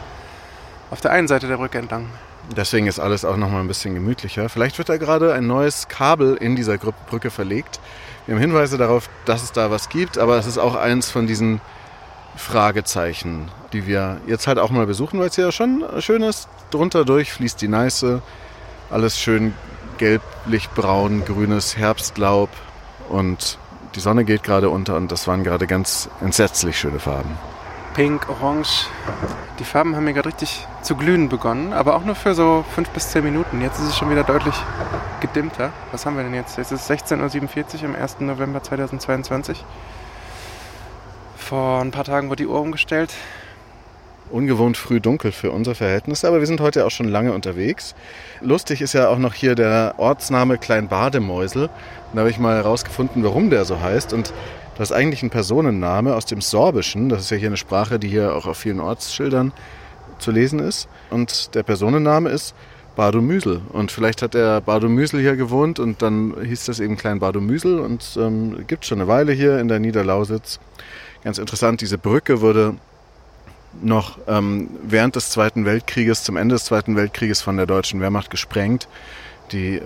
auf 0.90 1.02
der 1.02 1.12
einen 1.12 1.28
Seite 1.28 1.48
der 1.48 1.58
Brücke 1.58 1.78
entlang. 1.78 2.08
Deswegen 2.56 2.88
ist 2.88 3.00
alles 3.00 3.24
auch 3.24 3.38
nochmal 3.38 3.62
ein 3.62 3.68
bisschen 3.68 3.94
gemütlicher. 3.94 4.50
Vielleicht 4.50 4.78
wird 4.78 4.90
da 4.90 4.98
gerade 4.98 5.34
ein 5.34 5.48
neues 5.48 5.88
Kabel 5.88 6.36
in 6.36 6.56
dieser 6.56 6.78
Brücke 6.78 7.30
verlegt. 7.30 7.80
Wir 8.26 8.36
haben 8.36 8.42
Hinweise 8.42 8.78
darauf, 8.78 9.10
dass 9.26 9.44
es 9.44 9.52
da 9.52 9.72
was 9.72 9.90
gibt, 9.90 10.18
aber 10.18 10.38
es 10.38 10.48
ist 10.48 10.58
auch 10.58 10.76
eins 10.76 11.10
von 11.10 11.28
diesen 11.28 11.62
Fragezeichen, 12.36 13.50
die 13.74 13.86
wir 13.86 14.22
jetzt 14.28 14.48
halt 14.48 14.60
auch 14.60 14.70
mal 14.70 14.86
besuchen, 14.86 15.20
weil 15.20 15.28
es 15.28 15.36
ja 15.36 15.52
schon 15.52 15.84
schön 16.00 16.22
ist. 16.22 16.48
Drunter 16.72 17.06
durch 17.06 17.34
fließt 17.34 17.62
die 17.62 17.68
Neiße, 17.68 18.22
alles 18.90 19.20
schön 19.20 19.54
gelblich-braun, 19.98 21.26
grünes 21.26 21.78
Herbstlaub 21.78 22.50
und 23.10 23.58
die 23.96 24.00
Sonne 24.00 24.24
geht 24.24 24.44
gerade 24.44 24.70
unter 24.70 24.96
und 24.96 25.12
das 25.12 25.28
waren 25.28 25.44
gerade 25.44 25.68
ganz 25.68 26.10
entsetzlich 26.22 26.80
schöne 26.80 27.00
Farben. 27.00 27.38
Pink, 27.94 28.30
Orange. 28.30 28.88
Die 29.60 29.66
Farben 29.66 29.96
haben 29.96 30.06
mir 30.06 30.14
gerade 30.14 30.30
richtig 30.30 30.66
zu 30.82 30.96
glühen 30.96 31.28
begonnen, 31.28 31.74
aber 31.74 31.96
auch 31.96 32.06
nur 32.06 32.16
für 32.16 32.34
so 32.34 32.64
fünf 32.74 32.90
bis 32.92 33.10
zehn 33.10 33.24
Minuten. 33.24 33.62
Jetzt 33.62 33.80
ist 33.80 33.90
es 33.90 33.98
schon 33.98 34.10
wieder 34.10 34.24
deutlich 34.24 34.56
gedimmter. 35.20 35.72
Was 35.92 36.06
haben 36.06 36.16
wir 36.16 36.24
denn 36.24 36.34
jetzt? 36.34 36.58
Jetzt 36.58 36.72
ist 36.72 36.90
es 36.90 37.04
16.47 37.04 37.82
Uhr 37.82 37.90
am 37.90 37.96
1. 37.96 38.22
November 38.22 38.64
2022. 38.64 39.64
Vor 41.52 41.82
ein 41.82 41.92
paar 41.92 42.06
Tagen 42.06 42.30
wurde 42.30 42.44
die 42.44 42.48
Uhr 42.48 42.62
umgestellt. 42.62 43.14
Ungewohnt 44.30 44.78
früh 44.78 45.02
dunkel 45.02 45.34
für 45.34 45.52
unser 45.52 45.76
Verhältnis, 45.76 46.24
aber 46.24 46.40
wir 46.40 46.48
sind 46.48 46.62
heute 46.62 46.86
auch 46.86 46.92
schon 46.92 47.10
lange 47.10 47.34
unterwegs. 47.34 47.94
Lustig 48.40 48.80
ist 48.80 48.94
ja 48.94 49.10
auch 49.10 49.18
noch 49.18 49.34
hier 49.34 49.54
der 49.54 49.96
Ortsname 49.98 50.58
Klein 50.58 50.88
Bademäusel. 50.88 51.70
Da 52.14 52.20
habe 52.20 52.30
ich 52.30 52.40
mal 52.40 52.56
herausgefunden, 52.56 53.26
warum 53.26 53.50
der 53.50 53.66
so 53.66 53.82
heißt. 53.82 54.14
Und 54.14 54.34
das 54.78 54.92
ist 54.92 54.96
eigentlich 54.96 55.24
ein 55.24 55.30
Personenname 55.30 56.16
aus 56.16 56.26
dem 56.26 56.40
Sorbischen. 56.40 57.10
Das 57.10 57.20
ist 57.20 57.32
ja 57.32 57.36
hier 57.36 57.50
eine 57.50 57.58
Sprache, 57.58 58.00
die 58.00 58.08
hier 58.08 58.34
auch 58.34 58.46
auf 58.46 58.56
vielen 58.56 58.80
Ortsschildern 58.80 59.52
zu 60.20 60.32
lesen 60.32 60.60
ist. 60.60 60.88
Und 61.10 61.54
der 61.54 61.64
Personenname 61.64 62.30
ist 62.30 62.56
Badomüsel. 62.96 63.60
Und 63.74 63.92
vielleicht 63.92 64.22
hat 64.22 64.36
der 64.36 64.62
Badomüsel 64.62 65.20
hier 65.20 65.36
gewohnt 65.36 65.80
und 65.80 66.02
dann 66.02 66.34
hieß 66.42 66.68
das 66.68 66.80
eben 66.80 66.96
Klein 66.96 67.20
Badomüsel 67.20 67.80
und 67.80 68.18
ähm, 68.18 68.66
gibt 68.68 68.86
schon 68.86 69.00
eine 69.02 69.10
Weile 69.10 69.34
hier 69.34 69.60
in 69.60 69.68
der 69.68 69.80
Niederlausitz. 69.80 70.62
Ganz 71.24 71.38
interessant, 71.38 71.82
diese 71.82 71.98
Brücke 71.98 72.42
wurde 72.42 72.76
noch 73.82 74.18
ähm, 74.28 74.70
während 74.84 75.16
des 75.16 75.30
Zweiten 75.30 75.66
Weltkrieges, 75.66 76.24
zum 76.24 76.36
Ende 76.36 76.56
des 76.56 76.66
Zweiten 76.66 76.96
Weltkrieges 76.96 77.42
von 77.42 77.58
der 77.58 77.66
deutschen 77.66 78.02
Wehrmacht 78.02 78.30
gesprengt. 78.30 78.88
Die 79.52 79.78
äh, 79.78 79.82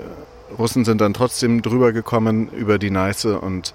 Russen 0.57 0.85
sind 0.85 1.01
dann 1.01 1.13
trotzdem 1.13 1.61
drüber 1.61 1.91
gekommen 1.91 2.49
über 2.49 2.79
die 2.79 2.89
Neiße 2.89 3.39
und 3.39 3.73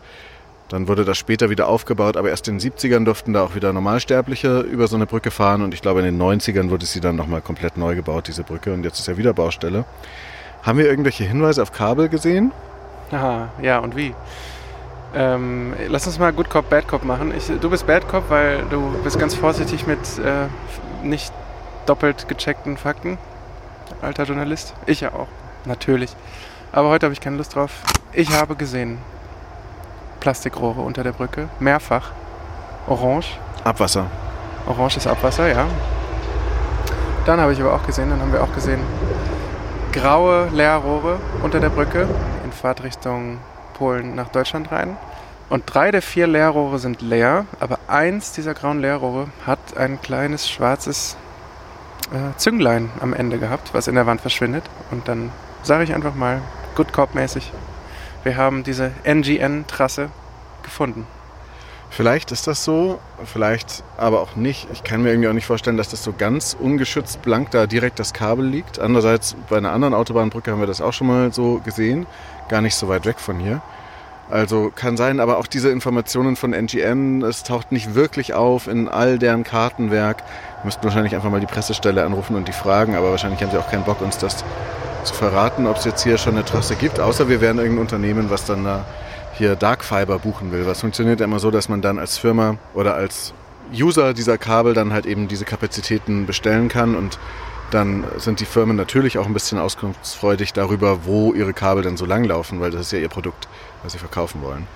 dann 0.68 0.86
wurde 0.86 1.04
das 1.04 1.18
später 1.18 1.50
wieder 1.50 1.66
aufgebaut, 1.66 2.16
aber 2.16 2.30
erst 2.30 2.46
in 2.46 2.58
den 2.58 2.72
70ern 2.72 3.04
durften 3.04 3.32
da 3.32 3.42
auch 3.42 3.56
wieder 3.56 3.72
Normalsterbliche 3.72 4.60
über 4.60 4.86
so 4.86 4.94
eine 4.94 5.06
Brücke 5.06 5.32
fahren 5.32 5.62
und 5.62 5.74
ich 5.74 5.82
glaube 5.82 6.00
in 6.00 6.06
den 6.06 6.18
90ern 6.20 6.70
wurde 6.70 6.86
sie 6.86 7.00
dann 7.00 7.16
nochmal 7.16 7.40
komplett 7.40 7.76
neu 7.76 7.96
gebaut, 7.96 8.28
diese 8.28 8.44
Brücke, 8.44 8.72
und 8.72 8.84
jetzt 8.84 9.00
ist 9.00 9.08
ja 9.08 9.16
wieder 9.16 9.34
Baustelle. 9.34 9.84
Haben 10.62 10.78
wir 10.78 10.86
irgendwelche 10.86 11.24
Hinweise 11.24 11.60
auf 11.60 11.72
Kabel 11.72 12.08
gesehen? 12.08 12.52
Aha, 13.10 13.48
ja, 13.60 13.80
und 13.80 13.96
wie? 13.96 14.14
Ähm, 15.14 15.74
lass 15.88 16.06
uns 16.06 16.18
mal 16.18 16.32
Good 16.32 16.50
Cop, 16.50 16.70
Bad 16.70 16.86
Cop 16.86 17.04
machen. 17.04 17.34
Ich, 17.36 17.46
du 17.46 17.70
bist 17.70 17.86
Bad 17.86 18.08
Cop, 18.08 18.30
weil 18.30 18.62
du 18.70 18.94
bist 19.02 19.18
ganz 19.18 19.34
vorsichtig 19.34 19.86
mit 19.86 19.98
äh, 20.18 20.46
nicht 21.04 21.32
doppelt 21.86 22.28
gecheckten 22.28 22.76
Fakten. 22.76 23.18
Alter 24.02 24.24
Journalist. 24.24 24.74
Ich 24.86 25.00
ja 25.00 25.12
auch, 25.12 25.26
natürlich. 25.64 26.14
Aber 26.72 26.88
heute 26.90 27.06
habe 27.06 27.12
ich 27.12 27.20
keine 27.20 27.36
Lust 27.36 27.56
drauf. 27.56 27.70
Ich 28.12 28.30
habe 28.32 28.54
gesehen 28.54 28.98
Plastikrohre 30.20 30.80
unter 30.80 31.02
der 31.02 31.12
Brücke, 31.12 31.48
mehrfach. 31.58 32.12
Orange. 32.86 33.38
Abwasser. 33.64 34.06
Orange 34.66 34.98
ist 34.98 35.06
Abwasser, 35.06 35.48
ja. 35.48 35.66
Dann 37.26 37.40
habe 37.40 37.52
ich 37.52 37.60
aber 37.60 37.74
auch 37.74 37.84
gesehen, 37.84 38.10
dann 38.10 38.20
haben 38.20 38.32
wir 38.32 38.42
auch 38.42 38.54
gesehen, 38.54 38.80
graue 39.92 40.48
Leerrohre 40.52 41.18
unter 41.42 41.60
der 41.60 41.68
Brücke 41.70 42.08
in 42.44 42.52
Fahrtrichtung 42.52 43.38
Polen 43.80 44.14
nach 44.14 44.28
Deutschland 44.28 44.70
rein. 44.70 44.98
Und 45.48 45.64
drei 45.66 45.90
der 45.90 46.02
vier 46.02 46.26
Leerrohre 46.26 46.78
sind 46.78 47.00
leer, 47.00 47.46
aber 47.60 47.78
eins 47.88 48.32
dieser 48.32 48.52
grauen 48.52 48.80
Leerrohre 48.80 49.28
hat 49.46 49.58
ein 49.76 50.00
kleines 50.02 50.48
schwarzes 50.48 51.16
äh, 52.12 52.36
Zünglein 52.36 52.90
am 53.00 53.14
Ende 53.14 53.38
gehabt, 53.38 53.72
was 53.72 53.88
in 53.88 53.94
der 53.94 54.04
Wand 54.04 54.20
verschwindet. 54.20 54.64
Und 54.90 55.08
dann 55.08 55.32
sage 55.62 55.82
ich 55.82 55.94
einfach 55.94 56.14
mal, 56.14 56.42
Good 56.76 56.92
Cop-mäßig, 56.92 57.52
wir 58.22 58.36
haben 58.36 58.64
diese 58.64 58.92
NGN-Trasse 59.04 60.10
gefunden. 60.62 61.06
Vielleicht 61.88 62.30
ist 62.30 62.46
das 62.46 62.62
so, 62.62 63.00
vielleicht 63.24 63.82
aber 63.96 64.20
auch 64.20 64.36
nicht. 64.36 64.68
Ich 64.72 64.84
kann 64.84 65.02
mir 65.02 65.10
irgendwie 65.10 65.28
auch 65.28 65.32
nicht 65.32 65.46
vorstellen, 65.46 65.76
dass 65.76 65.88
das 65.88 66.04
so 66.04 66.12
ganz 66.16 66.56
ungeschützt 66.58 67.22
blank 67.22 67.50
da 67.50 67.66
direkt 67.66 67.98
das 67.98 68.12
Kabel 68.12 68.46
liegt. 68.46 68.78
Andererseits, 68.78 69.34
bei 69.48 69.56
einer 69.56 69.72
anderen 69.72 69.94
Autobahnbrücke 69.94 70.52
haben 70.52 70.60
wir 70.60 70.68
das 70.68 70.80
auch 70.80 70.92
schon 70.92 71.08
mal 71.08 71.32
so 71.32 71.60
gesehen 71.64 72.06
gar 72.50 72.60
nicht 72.60 72.74
so 72.74 72.88
weit 72.88 73.06
weg 73.06 73.18
von 73.18 73.38
hier. 73.38 73.62
Also 74.30 74.70
kann 74.74 74.96
sein, 74.96 75.18
aber 75.18 75.38
auch 75.38 75.46
diese 75.46 75.70
Informationen 75.70 76.36
von 76.36 76.52
NGN, 76.52 77.22
es 77.22 77.42
taucht 77.42 77.72
nicht 77.72 77.94
wirklich 77.94 78.34
auf 78.34 78.68
in 78.68 78.88
all 78.88 79.18
deren 79.18 79.42
Kartenwerk. 79.42 80.18
Wir 80.18 80.66
müssten 80.66 80.84
wahrscheinlich 80.84 81.14
einfach 81.16 81.30
mal 81.30 81.40
die 81.40 81.46
Pressestelle 81.46 82.04
anrufen 82.04 82.36
und 82.36 82.46
die 82.46 82.52
fragen, 82.52 82.94
aber 82.94 83.10
wahrscheinlich 83.10 83.42
haben 83.42 83.50
sie 83.50 83.58
auch 83.58 83.70
keinen 83.70 83.84
Bock, 83.84 84.00
uns 84.00 84.18
das 84.18 84.44
zu 85.02 85.14
verraten, 85.14 85.66
ob 85.66 85.78
es 85.78 85.84
jetzt 85.84 86.02
hier 86.02 86.18
schon 86.18 86.34
eine 86.34 86.44
Trasse 86.44 86.76
gibt, 86.76 87.00
außer 87.00 87.28
wir 87.28 87.40
wären 87.40 87.58
irgendein 87.58 87.80
Unternehmen, 87.80 88.30
was 88.30 88.44
dann 88.44 88.64
da 88.64 88.84
hier 89.32 89.56
Dark 89.56 89.82
Fiber 89.82 90.18
buchen 90.18 90.52
will. 90.52 90.66
Was 90.66 90.80
funktioniert 90.80 91.20
ja 91.20 91.24
immer 91.24 91.40
so, 91.40 91.50
dass 91.50 91.68
man 91.68 91.82
dann 91.82 91.98
als 91.98 92.18
Firma 92.18 92.56
oder 92.74 92.94
als 92.94 93.32
User 93.72 94.14
dieser 94.14 94.38
Kabel 94.38 94.74
dann 94.74 94.92
halt 94.92 95.06
eben 95.06 95.26
diese 95.26 95.44
Kapazitäten 95.44 96.26
bestellen 96.26 96.68
kann 96.68 96.94
und 96.94 97.18
dann 97.70 98.04
sind 98.18 98.40
die 98.40 98.44
Firmen 98.44 98.76
natürlich 98.76 99.18
auch 99.18 99.26
ein 99.26 99.32
bisschen 99.32 99.58
auskunftsfreudig 99.58 100.52
darüber, 100.52 101.04
wo 101.04 101.32
ihre 101.34 101.52
Kabel 101.52 101.82
denn 101.82 101.96
so 101.96 102.04
lang 102.04 102.24
laufen, 102.24 102.60
weil 102.60 102.70
das 102.70 102.82
ist 102.82 102.92
ja 102.92 102.98
ihr 102.98 103.08
Produkt, 103.08 103.48
was 103.82 103.92
sie 103.92 103.98
verkaufen 103.98 104.42
wollen. 104.42 104.66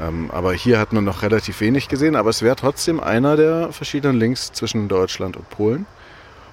Ähm, 0.00 0.30
aber 0.32 0.52
hier 0.52 0.78
hat 0.78 0.92
man 0.92 1.04
noch 1.04 1.22
relativ 1.22 1.60
wenig 1.60 1.88
gesehen, 1.88 2.16
aber 2.16 2.30
es 2.30 2.42
wäre 2.42 2.56
trotzdem 2.56 3.00
einer 3.00 3.36
der 3.36 3.72
verschiedenen 3.72 4.18
Links 4.18 4.52
zwischen 4.52 4.88
Deutschland 4.88 5.36
und 5.36 5.48
Polen. 5.50 5.86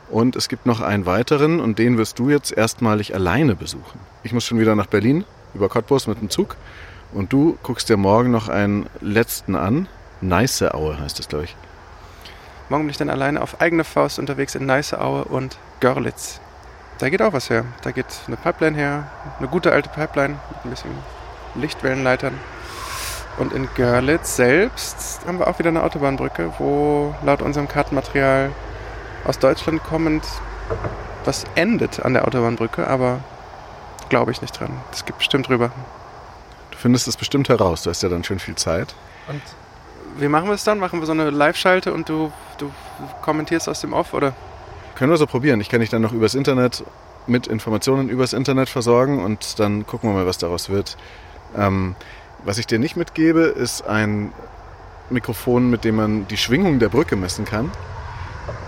Und 0.10 0.36
es 0.36 0.47
gibt 0.47 0.65
noch 0.65 0.80
einen 0.80 1.06
weiteren 1.06 1.60
und 1.60 1.80
den 1.80 1.97
wirst 1.97 2.17
du 2.19 2.30
jetzt 2.30 2.52
erstmalig 2.52 3.13
alleine 3.13 3.56
besuchen. 3.56 4.00
Ich 4.23 4.32
muss 4.32 4.45
schon 4.45 4.60
wieder 4.60 4.76
nach 4.76 4.88
Berlin 4.88 5.26
über 5.54 5.67
Cottbus 5.67 6.08
mit 6.08 6.21
dem 6.21 6.30
Zug 6.30 6.56
und 7.13 7.34
du 7.34 7.58
guckst 7.63 7.89
dir 7.89 7.97
morgen 7.97 8.32
noch 8.32 8.47
einen 8.47 8.88
letzten 9.02 9.56
an. 9.56 9.88
Neißeaue 10.21 11.00
heißt 11.00 11.19
es, 11.19 11.28
glaube 11.28 11.45
ich. 11.45 11.56
Morgen 12.69 12.84
bin 12.84 12.89
ich 12.89 12.97
dann 12.97 13.10
alleine 13.10 13.41
auf 13.41 13.62
eigene 13.62 13.84
Faust 13.86 14.19
unterwegs 14.19 14.53
in 14.56 14.65
Neißeaue 14.65 15.23
und 15.25 15.58
Görlitz. 15.80 16.41
Da 16.97 17.10
geht 17.10 17.21
auch 17.21 17.32
was 17.32 17.49
her. 17.49 17.63
Da 17.82 17.91
geht 17.91 18.08
eine 18.27 18.36
Pipeline 18.36 18.75
her, 18.75 19.08
eine 19.39 19.47
gute 19.47 19.71
alte 19.71 19.89
Pipeline 19.89 20.36
mit 20.49 20.65
ein 20.65 20.69
bisschen 20.69 20.91
Lichtwellenleitern. 21.56 22.34
Und 23.38 23.53
in 23.53 23.69
Görlitz 23.75 24.36
selbst 24.36 25.21
haben 25.25 25.39
wir 25.39 25.47
auch 25.47 25.60
wieder 25.60 25.69
eine 25.69 25.84
Autobahnbrücke, 25.84 26.53
wo 26.58 27.15
laut 27.23 27.41
unserem 27.41 27.67
Kartenmaterial 27.67 28.51
aus 29.23 29.39
Deutschland 29.39 29.84
kommend 29.84 30.25
was 31.23 31.45
endet 31.56 32.03
an 32.03 32.13
der 32.13 32.25
Autobahnbrücke, 32.25 32.88
aber 32.88 33.19
glaube 34.10 34.32
ich 34.32 34.41
nicht 34.41 34.60
dran. 34.60 34.71
Das 34.91 35.06
gibt 35.06 35.19
bestimmt 35.19 35.47
drüber. 35.47 35.71
Du 36.71 36.77
findest 36.77 37.08
es 37.08 37.17
bestimmt 37.17 37.49
heraus, 37.49 37.84
du 37.84 37.89
hast 37.89 38.01
ja 38.01 38.10
dann 38.10 38.23
schön 38.23 38.39
viel 38.39 38.56
Zeit. 38.56 38.95
Und 39.27 39.41
wie 40.19 40.27
machen 40.27 40.47
wir 40.47 40.53
es 40.53 40.63
dann? 40.63 40.80
Machen 40.80 40.99
wir 40.99 41.06
so 41.06 41.12
eine 41.12 41.30
Live-Schalte 41.30 41.93
und 41.93 42.10
du, 42.10 42.32
du 42.58 42.71
kommentierst 43.21 43.69
aus 43.69 43.82
dem 43.82 43.93
Off, 43.93 44.13
oder? 44.13 44.34
Können 44.95 45.12
wir 45.12 45.17
so 45.17 45.27
probieren. 45.27 45.62
Ich 45.62 45.69
kann 45.69 45.80
dich 45.82 45.89
dann 45.89 46.01
noch 46.01 46.13
übers 46.13 46.34
Internet 46.34 46.84
mit 47.27 47.47
Informationen 47.47 48.10
übers 48.10 48.34
Internet 48.34 48.69
versorgen 48.69 49.23
und 49.23 49.60
dann 49.60 49.86
gucken 49.86 50.10
wir 50.10 50.13
mal, 50.13 50.25
was 50.25 50.38
daraus 50.38 50.69
wird. 50.69 50.97
Ähm, 51.56 51.95
Was 52.45 52.58
ich 52.58 52.67
dir 52.67 52.80
nicht 52.80 52.95
mitgebe, 52.95 53.41
ist 53.41 53.86
ein 53.88 54.32
Mikrofon, 55.10 55.69
mit 55.69 55.84
dem 55.84 55.95
man 55.95 56.27
die 56.27 56.38
Schwingung 56.38 56.80
der 56.80 56.89
Brücke 56.89 57.15
messen 57.15 57.45
kann. 57.45 57.71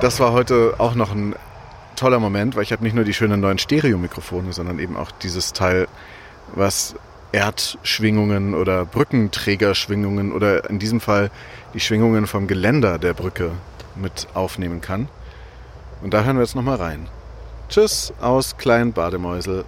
Das 0.02 0.20
war 0.20 0.34
heute 0.34 0.76
auch 0.78 0.96
noch 0.96 1.12
ein 1.12 1.36
toller 1.96 2.20
Moment, 2.20 2.56
weil 2.56 2.64
ich 2.64 2.72
habe 2.72 2.84
nicht 2.84 2.96
nur 2.96 3.06
die 3.06 3.14
schönen 3.14 3.40
neuen 3.40 3.58
Stereo-Mikrofone, 3.58 4.54
sondern 4.54 4.80
eben 4.80 4.98
auch 4.98 5.12
dieses 5.12 5.54
Teil, 5.54 5.88
was 6.56 6.96
Erdschwingungen 7.32 8.54
oder 8.54 8.86
Brückenträgerschwingungen 8.86 10.32
oder 10.32 10.70
in 10.70 10.80
diesem 10.80 11.00
Fall 11.00 11.32
die 11.74 11.80
Schwingungen 11.80 12.28
vom 12.28 12.48
Geländer 12.48 12.98
der 12.98 13.14
Brücke 13.14 13.52
mit 13.96 14.28
aufnehmen 14.34 14.82
kann. 14.82 15.08
Und 16.02 16.14
da 16.14 16.24
hören 16.24 16.38
wir 16.38 16.44
jetzt 16.44 16.56
nochmal 16.56 16.78
rein. 16.78 17.08
Tschüss 17.70 18.14
aus 18.20 18.58
Klein 18.58 18.94
Bademäusel. 18.94 19.66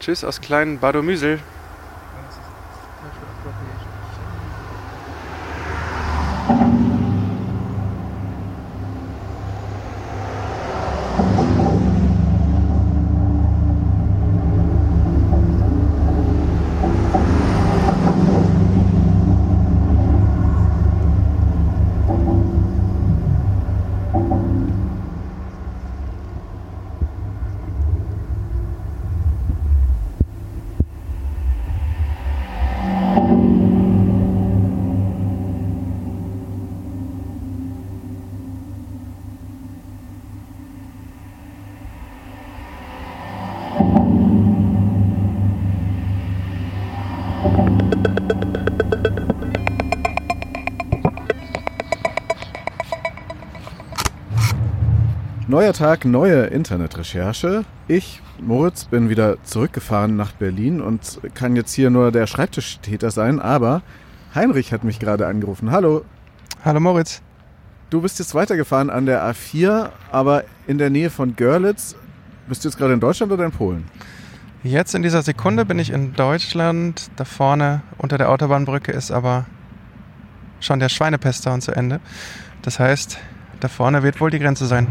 Tschüss 0.00 0.22
aus 0.24 0.40
kleinen 0.40 0.78
Badomüsel. 0.78 1.40
Neuer 55.56 55.72
Tag, 55.72 56.04
neue 56.04 56.42
Internetrecherche. 56.48 57.64
Ich, 57.88 58.20
Moritz, 58.38 58.84
bin 58.84 59.08
wieder 59.08 59.42
zurückgefahren 59.42 60.14
nach 60.14 60.32
Berlin 60.32 60.82
und 60.82 61.18
kann 61.32 61.56
jetzt 61.56 61.72
hier 61.72 61.88
nur 61.88 62.12
der 62.12 62.26
Schreibtischtäter 62.26 63.10
sein, 63.10 63.40
aber 63.40 63.80
Heinrich 64.34 64.74
hat 64.74 64.84
mich 64.84 64.98
gerade 64.98 65.26
angerufen. 65.26 65.70
Hallo, 65.70 66.04
Hallo 66.62 66.78
Moritz. 66.78 67.22
du 67.88 68.02
bist 68.02 68.18
jetzt 68.18 68.34
weitergefahren 68.34 68.90
an 68.90 69.06
der 69.06 69.24
A4, 69.24 69.92
aber 70.12 70.44
in 70.66 70.76
der 70.76 70.90
Nähe 70.90 71.08
von 71.08 71.36
Görlitz. 71.36 71.96
Bist 72.48 72.62
du 72.62 72.68
jetzt 72.68 72.76
gerade 72.76 72.92
in 72.92 73.00
Deutschland 73.00 73.32
oder 73.32 73.46
in 73.46 73.52
Polen? 73.52 73.86
Jetzt 74.62 74.94
in 74.94 75.02
dieser 75.02 75.22
Sekunde 75.22 75.64
bin 75.64 75.78
ich 75.78 75.88
in 75.88 76.12
Deutschland. 76.12 77.10
Da 77.16 77.24
vorne 77.24 77.80
unter 77.96 78.18
der 78.18 78.28
Autobahnbrücke 78.28 78.92
ist 78.92 79.10
aber 79.10 79.46
schon 80.60 80.80
der 80.80 80.90
Schweinepestdown 80.90 81.62
zu 81.62 81.72
Ende. 81.72 82.00
Das 82.60 82.78
heißt, 82.78 83.16
da 83.60 83.68
vorne 83.68 84.02
wird 84.02 84.20
wohl 84.20 84.30
die 84.30 84.38
Grenze 84.38 84.66
sein. 84.66 84.86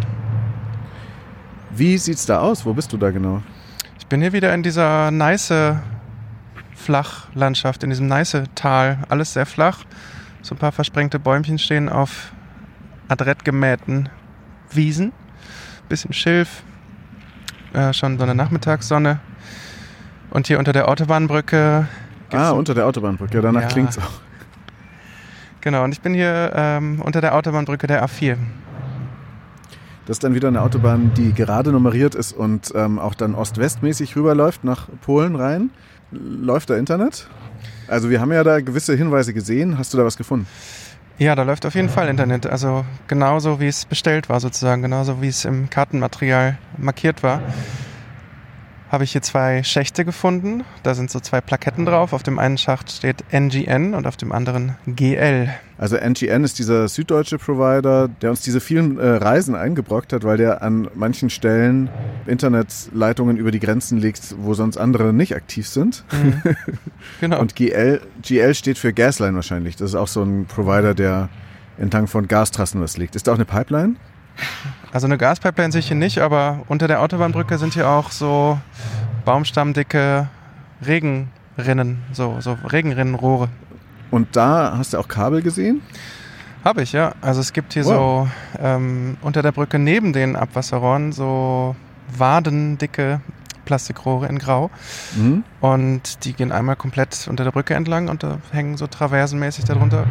Wie 1.75 1.97
sieht's 1.97 2.25
da 2.25 2.39
aus? 2.39 2.65
Wo 2.65 2.73
bist 2.73 2.91
du 2.93 2.97
da 2.97 3.11
genau? 3.11 3.41
Ich 3.99 4.07
bin 4.07 4.21
hier 4.21 4.33
wieder 4.33 4.53
in 4.53 4.63
dieser 4.63 5.11
nice 5.11 5.53
Flachlandschaft, 6.75 7.83
in 7.83 7.89
diesem 7.89 8.07
nice 8.07 8.37
Tal. 8.55 8.99
Alles 9.09 9.33
sehr 9.33 9.45
flach. 9.45 9.79
So 10.41 10.55
ein 10.55 10.57
paar 10.57 10.71
versprengte 10.71 11.19
Bäumchen 11.19 11.57
stehen 11.57 11.89
auf 11.89 12.31
adrett 13.07 13.43
gemähten 13.45 14.09
Wiesen. 14.71 15.11
Bisschen 15.89 16.13
Schilf. 16.13 16.63
Äh, 17.73 17.93
schon 17.93 18.17
so 18.17 18.23
eine 18.23 18.35
Nachmittagssonne. 18.35 19.19
Und 20.29 20.47
hier 20.47 20.59
unter 20.59 20.73
der 20.73 20.87
Autobahnbrücke. 20.87 21.87
ah, 22.31 22.51
unter 22.51 22.73
der 22.73 22.85
Autobahnbrücke. 22.85 23.35
Ja, 23.35 23.41
danach 23.41 23.61
Ja. 23.63 23.67
klingt's 23.67 23.97
auch. 23.97 24.21
Genau, 25.61 25.83
und 25.83 25.91
ich 25.93 26.01
bin 26.01 26.13
hier 26.13 26.51
ähm, 26.55 27.01
unter 27.01 27.21
der 27.21 27.33
Autobahnbrücke 27.35 27.87
der 27.87 28.05
A4. 28.05 28.37
Das 30.05 30.17
ist 30.17 30.23
dann 30.23 30.35
wieder 30.35 30.49
eine 30.49 30.61
Autobahn, 30.61 31.11
die 31.15 31.33
gerade 31.33 31.71
nummeriert 31.71 32.13
ist 32.13 32.31
und 32.33 32.71
ähm, 32.75 32.99
auch 32.99 33.15
dann 33.15 33.33
ost-west-mäßig 33.33 34.15
rüberläuft 34.15 34.63
nach 34.63 34.87
Polen 35.01 35.35
rein. 35.35 35.71
Läuft 36.11 36.69
da 36.69 36.77
Internet? 36.77 37.27
Also 37.87 38.09
wir 38.09 38.21
haben 38.21 38.31
ja 38.31 38.43
da 38.43 38.61
gewisse 38.61 38.95
Hinweise 38.95 39.33
gesehen. 39.33 39.77
Hast 39.77 39.93
du 39.93 39.97
da 39.97 40.05
was 40.05 40.17
gefunden? 40.17 40.47
Ja, 41.17 41.33
da 41.33 41.43
läuft 41.43 41.65
auf 41.65 41.75
jeden 41.75 41.89
Fall 41.89 42.07
Internet. 42.09 42.45
Also 42.45 42.85
genauso 43.07 43.59
wie 43.59 43.67
es 43.67 43.85
bestellt 43.85 44.29
war 44.29 44.39
sozusagen, 44.39 44.81
genauso 44.81 45.21
wie 45.21 45.29
es 45.29 45.45
im 45.45 45.69
Kartenmaterial 45.69 46.57
markiert 46.77 47.23
war. 47.23 47.41
Habe 48.91 49.03
ich 49.03 49.11
hier 49.11 49.21
zwei 49.21 49.63
Schächte 49.63 50.05
gefunden. 50.05 50.63
Da 50.83 50.93
sind 50.93 51.09
so 51.09 51.19
zwei 51.19 51.41
Plaketten 51.41 51.85
drauf. 51.85 52.13
Auf 52.13 52.23
dem 52.23 52.37
einen 52.37 52.57
Schacht 52.57 52.91
steht 52.91 53.23
NGN 53.31 53.93
und 53.93 54.05
auf 54.05 54.15
dem 54.15 54.31
anderen 54.31 54.75
GL. 54.85 55.49
Also 55.77 55.97
NGN 55.97 56.43
ist 56.43 56.59
dieser 56.59 56.87
süddeutsche 56.87 57.37
Provider, 57.37 58.07
der 58.07 58.29
uns 58.29 58.41
diese 58.41 58.61
vielen 58.61 58.97
äh, 58.97 59.07
Reisen 59.07 59.55
eingebrockt 59.55 60.13
hat, 60.13 60.23
weil 60.23 60.37
der 60.37 60.61
an 60.61 60.87
manchen 60.93 61.29
Stellen 61.29 61.89
Internetleitungen 62.27 63.37
über 63.37 63.51
die 63.51 63.59
Grenzen 63.59 63.97
legt, 63.97 64.35
wo 64.39 64.53
sonst 64.53 64.77
andere 64.77 65.11
nicht 65.11 65.35
aktiv 65.35 65.67
sind. 65.67 66.05
Genau. 67.19 67.39
Und 67.41 67.55
GL, 67.55 68.01
GL 68.21 68.53
steht 68.53 68.77
für 68.77 68.93
Gasline 68.93 69.35
wahrscheinlich. 69.35 69.75
Das 69.75 69.89
ist 69.89 69.95
auch 69.95 70.07
so 70.07 70.23
ein 70.23 70.45
Provider, 70.45 70.93
der 70.93 71.29
entlang 71.77 72.07
von 72.07 72.27
Gastrassen 72.27 72.81
was 72.81 72.97
liegt. 72.97 73.15
Ist 73.15 73.27
da 73.27 73.31
auch 73.31 73.35
eine 73.35 73.45
Pipeline? 73.45 73.95
Also 74.95 75.07
eine 75.07 75.17
Gaspipeline 75.17 75.73
sehe 75.73 75.79
ich 75.79 75.87
hier 75.89 75.97
nicht, 75.97 76.19
aber 76.19 76.61
unter 76.69 76.87
der 76.87 77.01
Autobahnbrücke 77.01 77.57
sind 77.57 77.73
hier 77.73 77.89
auch 77.89 78.11
so 78.11 78.57
baumstammdicke 79.25 80.29
Regenrinnen, 80.87 82.01
so, 82.13 82.37
so 82.39 82.57
Regenrinnenrohre. 82.71 83.49
Und 84.09 84.37
da 84.37 84.75
hast 84.77 84.93
du 84.93 84.97
auch 84.97 85.09
Kabel 85.09 85.41
gesehen? 85.41 85.81
Habe 86.63 86.81
ich, 86.81 86.93
ja. 86.93 87.11
Also 87.19 87.41
es 87.41 87.51
gibt 87.51 87.73
hier 87.73 87.83
Wow. 87.83 88.29
so 88.55 88.61
ähm, 88.63 89.17
unter 89.21 89.41
der 89.41 89.51
Brücke 89.51 89.79
neben 89.79 90.13
den 90.13 90.37
Abwasserrohren 90.37 91.11
so 91.11 91.75
wadendicke 92.17 93.19
Plastikrohre 93.65 94.27
in 94.27 94.39
Grau. 94.39 94.69
Mhm. 95.15 95.43
Und 95.61 96.23
die 96.25 96.33
gehen 96.33 96.51
einmal 96.51 96.75
komplett 96.75 97.27
unter 97.27 97.43
der 97.43 97.51
Brücke 97.51 97.73
entlang 97.73 98.07
und 98.07 98.23
da 98.23 98.37
hängen 98.51 98.77
so 98.77 98.87
traversenmäßig 98.87 99.65
darunter. 99.65 100.05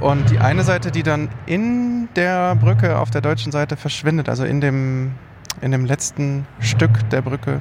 Und 0.00 0.30
die 0.30 0.38
eine 0.38 0.62
Seite, 0.64 0.90
die 0.90 1.02
dann 1.02 1.28
in 1.46 2.08
der 2.16 2.54
Brücke 2.56 2.98
auf 2.98 3.10
der 3.10 3.20
deutschen 3.20 3.52
Seite 3.52 3.76
verschwindet, 3.76 4.28
also 4.28 4.44
in 4.44 4.60
dem, 4.60 5.12
in 5.60 5.72
dem 5.72 5.86
letzten 5.86 6.46
Stück 6.60 7.08
der 7.10 7.22
Brücke, 7.22 7.60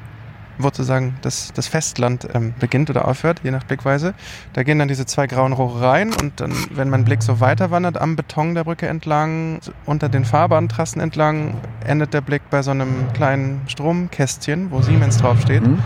sozusagen 0.59 1.15
das, 1.21 1.51
das 1.53 1.67
Festland 1.67 2.27
ähm, 2.33 2.53
beginnt 2.59 2.89
oder 2.89 3.07
aufhört, 3.07 3.41
je 3.43 3.51
nach 3.51 3.63
Blickweise. 3.63 4.13
Da 4.53 4.63
gehen 4.63 4.79
dann 4.79 4.87
diese 4.87 5.05
zwei 5.05 5.27
grauen 5.27 5.53
Rohre 5.53 5.81
rein 5.81 6.13
und 6.13 6.39
dann, 6.39 6.53
wenn 6.71 6.89
mein 6.89 7.05
Blick 7.05 7.21
so 7.21 7.39
weiter 7.39 7.71
wandert 7.71 7.99
am 7.99 8.15
Beton 8.15 8.55
der 8.55 8.63
Brücke 8.63 8.87
entlang, 8.87 9.59
unter 9.85 10.09
den 10.09 10.25
Fahrbahntrassen 10.25 11.01
entlang, 11.01 11.55
endet 11.85 12.13
der 12.13 12.21
Blick 12.21 12.49
bei 12.49 12.61
so 12.61 12.71
einem 12.71 13.11
kleinen 13.13 13.61
Stromkästchen, 13.67 14.71
wo 14.71 14.81
Siemens 14.81 15.17
draufsteht. 15.17 15.63
Mhm. 15.63 15.79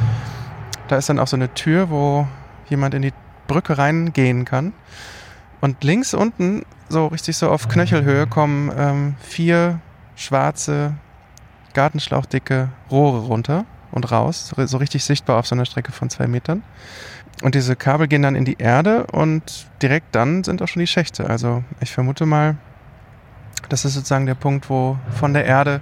Da 0.88 0.98
ist 0.98 1.10
dann 1.10 1.20
auch 1.20 1.28
so 1.28 1.36
eine 1.36 1.54
Tür, 1.54 1.90
wo 1.90 2.28
jemand 2.70 2.94
in 2.94 3.02
die 3.02 3.14
Brücke 3.48 3.78
reingehen 3.78 4.46
kann. 4.46 4.74
Und 5.60 5.84
links 5.84 6.14
unten, 6.14 6.64
so 6.90 7.08
richtig 7.08 7.38
so 7.38 7.50
auf 7.50 7.68
Knöchelhöhe, 7.68 8.26
kommen 8.26 8.72
ähm, 8.76 9.16
vier 9.22 9.80
schwarze, 10.16 10.94
gartenschlauchdicke 11.74 12.70
Rohre 12.90 13.20
runter 13.20 13.66
und 13.91 14.12
raus, 14.12 14.54
so 14.58 14.77
richtig 14.77 15.04
sichtbar 15.04 15.39
auf 15.39 15.47
so 15.47 15.56
einer 15.56 15.65
Strecke 15.65 15.91
von 15.91 16.10
zwei 16.10 16.27
Metern. 16.27 16.63
Und 17.41 17.56
diese 17.56 17.75
Kabel 17.75 18.08
gehen 18.08 18.21
dann 18.21 18.36
in 18.36 18.45
die 18.45 18.58
Erde 18.60 19.08
und 19.08 19.67
direkt 19.82 20.13
dann 20.13 20.43
sind 20.43 20.62
auch 20.62 20.67
schon 20.67 20.82
die 20.82 20.88
Schächte. 20.88 21.30
Also 21.30 21.63
ich 21.80 21.91
vermute 21.91 22.25
mal, 22.25 22.58
das 23.69 23.86
ist 23.86 23.93
sozusagen 23.93 24.25
der 24.25 24.36
Punkt, 24.36 24.69
wo 24.69 24.97
von 25.12 25.34
der 25.34 25.45
Erde 25.45 25.82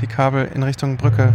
die 0.00 0.06
Kabel 0.06 0.50
in 0.54 0.62
Richtung 0.62 0.96
Brücke 0.96 1.32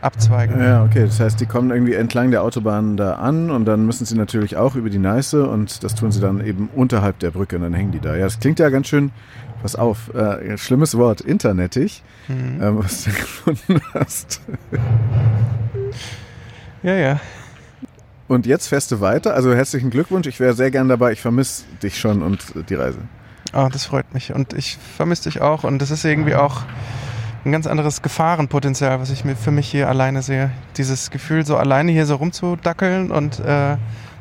abzweigen. 0.00 0.60
Ja, 0.62 0.84
okay. 0.84 1.04
Das 1.06 1.18
heißt, 1.20 1.40
die 1.40 1.46
kommen 1.46 1.70
irgendwie 1.70 1.94
entlang 1.94 2.30
der 2.30 2.42
Autobahn 2.42 2.96
da 2.96 3.14
an 3.14 3.50
und 3.50 3.64
dann 3.64 3.86
müssen 3.86 4.04
sie 4.04 4.16
natürlich 4.16 4.56
auch 4.56 4.74
über 4.76 4.90
die 4.90 4.98
Neiße 4.98 5.46
und 5.48 5.82
das 5.82 5.94
tun 5.94 6.12
sie 6.12 6.20
dann 6.20 6.44
eben 6.44 6.68
unterhalb 6.74 7.18
der 7.20 7.30
Brücke 7.30 7.56
und 7.56 7.62
dann 7.62 7.74
hängen 7.74 7.92
die 7.92 8.00
da. 8.00 8.14
Ja, 8.16 8.24
das 8.24 8.38
klingt 8.40 8.58
ja 8.58 8.68
ganz 8.68 8.86
schön, 8.88 9.10
pass 9.62 9.74
auf, 9.76 10.14
äh, 10.14 10.56
schlimmes 10.58 10.96
Wort, 10.96 11.20
internetig, 11.20 12.02
Mhm. 12.28 12.60
ähm, 12.62 12.78
was 12.78 13.04
du 13.04 13.10
gefunden 13.12 13.80
hast. 13.94 14.40
Ja, 16.82 16.94
ja. 16.94 17.20
Und 18.28 18.46
jetzt 18.46 18.66
fährst 18.68 18.90
du 18.90 19.00
weiter. 19.00 19.34
Also 19.34 19.54
herzlichen 19.54 19.90
Glückwunsch. 19.90 20.26
Ich 20.26 20.40
wäre 20.40 20.52
sehr 20.54 20.70
gern 20.70 20.88
dabei. 20.88 21.12
Ich 21.12 21.20
vermisse 21.20 21.64
dich 21.82 21.98
schon 21.98 22.22
und 22.22 22.44
die 22.68 22.74
Reise. 22.74 22.98
Oh, 23.54 23.68
das 23.72 23.86
freut 23.86 24.12
mich. 24.14 24.32
Und 24.34 24.52
ich 24.52 24.78
vermisse 24.96 25.24
dich 25.30 25.40
auch. 25.40 25.62
Und 25.64 25.80
das 25.80 25.90
ist 25.92 26.04
irgendwie 26.04 26.34
auch 26.34 26.62
ein 27.46 27.52
ganz 27.52 27.66
anderes 27.68 28.02
Gefahrenpotenzial, 28.02 29.00
was 29.00 29.10
ich 29.10 29.24
mir 29.24 29.36
für 29.36 29.52
mich 29.52 29.70
hier 29.70 29.88
alleine 29.88 30.20
sehe. 30.22 30.50
Dieses 30.76 31.10
Gefühl, 31.10 31.46
so 31.46 31.56
alleine 31.56 31.92
hier 31.92 32.04
so 32.04 32.16
rumzudackeln 32.16 33.12
und 33.12 33.38
äh, 33.38 33.76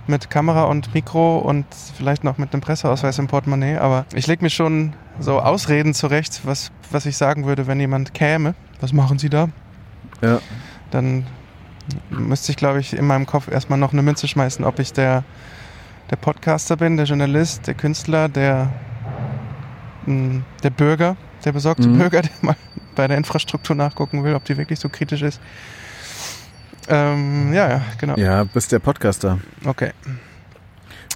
mit 0.05 0.29
Kamera 0.29 0.65
und 0.65 0.93
Mikro 0.93 1.39
und 1.39 1.65
vielleicht 1.97 2.23
noch 2.23 2.37
mit 2.37 2.53
einem 2.53 2.61
Presseausweis 2.61 3.17
im 3.17 3.25
Portemonnaie, 3.25 3.77
aber 3.77 4.05
ich 4.13 4.27
lege 4.27 4.43
mir 4.43 4.51
schon 4.51 4.93
so 5.19 5.39
Ausreden 5.39 5.95
zurecht, 5.95 6.41
was, 6.43 6.71
was 6.91 7.07
ich 7.07 7.17
sagen 7.17 7.45
würde, 7.45 7.65
wenn 7.65 7.79
jemand 7.79 8.13
käme. 8.13 8.53
Was 8.79 8.93
machen 8.93 9.17
Sie 9.17 9.29
da? 9.29 9.49
Ja. 10.21 10.39
Dann 10.91 11.25
müsste 12.11 12.51
ich, 12.51 12.57
glaube 12.57 12.79
ich, 12.79 12.95
in 12.95 13.07
meinem 13.07 13.25
Kopf 13.25 13.49
erstmal 13.49 13.79
noch 13.79 13.91
eine 13.91 14.03
Münze 14.03 14.27
schmeißen, 14.27 14.63
ob 14.63 14.77
ich 14.77 14.93
der, 14.93 15.23
der 16.11 16.17
Podcaster 16.17 16.77
bin, 16.77 16.97
der 16.97 17.07
Journalist, 17.07 17.65
der 17.65 17.73
Künstler, 17.73 18.29
der, 18.29 18.69
mh, 20.05 20.43
der 20.61 20.69
Bürger, 20.69 21.15
der 21.45 21.51
besorgte 21.53 21.87
Mhm. 21.87 21.97
Bürger, 21.99 22.21
der 22.23 22.31
mal 22.41 22.55
bei 22.95 23.07
der 23.07 23.17
Infrastruktur 23.17 23.75
nachgucken 23.75 24.23
will, 24.23 24.33
ob 24.35 24.43
die 24.45 24.57
wirklich 24.57 24.79
so 24.79 24.89
kritisch 24.89 25.21
ist. 25.21 25.39
Ähm, 26.87 27.53
ja, 27.53 27.69
ja, 27.69 27.81
genau. 27.97 28.15
Ja, 28.17 28.43
bist 28.43 28.71
der 28.71 28.79
Podcaster. 28.79 29.39
Okay. 29.65 29.91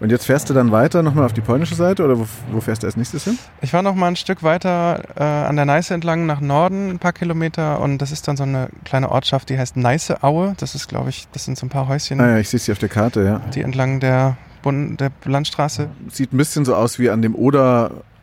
Und 0.02 0.12
jetzt 0.12 0.26
fährst 0.26 0.50
du 0.50 0.54
dann 0.54 0.72
weiter 0.72 1.04
nochmal 1.04 1.26
auf 1.26 1.34
die 1.34 1.42
polnische 1.42 1.76
Seite 1.76 2.06
oder 2.06 2.18
wo, 2.18 2.26
wo 2.52 2.62
fährst 2.62 2.84
du 2.84 2.88
als 2.88 2.96
nächstes 2.96 3.26
hin? 3.26 3.38
Ich 3.62 3.74
war 3.74 3.82
noch 3.82 3.96
mal 3.96 4.08
ein 4.08 4.16
Stück 4.16 4.44
weiter 4.44 5.04
äh, 5.18 5.24
an 5.24 5.58
der 5.58 5.66
Neiße 5.66 5.94
entlang 5.94 6.26
nach 6.26 6.40
Norden, 6.40 6.90
ein 6.92 7.00
paar 7.00 7.12
Kilometer. 7.12 7.82
Und 7.82 7.98
das 7.98 8.12
ist 8.12 8.26
dann 8.28 8.38
so 8.38 8.44
eine 8.44 8.70
kleine 8.86 9.10
Ortschaft, 9.12 9.50
die 9.50 9.58
heißt 9.60 9.76
Neißeaue. 9.76 10.56
Das 10.58 10.74
ist, 10.74 10.88
glaube 10.88 11.10
ich, 11.10 11.28
das 11.34 11.44
sind 11.46 11.58
so 11.58 11.66
ein 11.66 11.70
paar 11.70 11.88
Häuschen, 11.90 12.22
Ah 12.22 12.30
ja, 12.30 12.38
ich 12.38 12.48
sehe 12.50 12.58
es 12.60 12.66
hier 12.66 12.72
auf 12.74 12.80
der 12.80 12.90
Karte, 12.90 13.24
ja. 13.24 13.42
die 13.54 13.62
entlang 13.62 14.00
der, 14.00 14.38
Bund 14.62 15.00
der 15.02 15.12
Landstraße. 15.26 15.90
Sieht 16.10 16.34
ein 16.34 16.38
bisschen 16.38 16.64
so 16.66 16.76
aus 16.76 16.98
wie 16.98 17.10
an 17.10 17.22
dem 17.22 17.36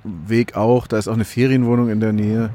Oderweg 0.07 0.57
auch. 0.57 0.87
Da 0.87 0.99
ist 0.99 1.09
auch 1.09 1.15
eine 1.15 1.25
Ferienwohnung 1.25 1.89
in 1.89 2.01
der 2.01 2.13
Nähe. 2.13 2.51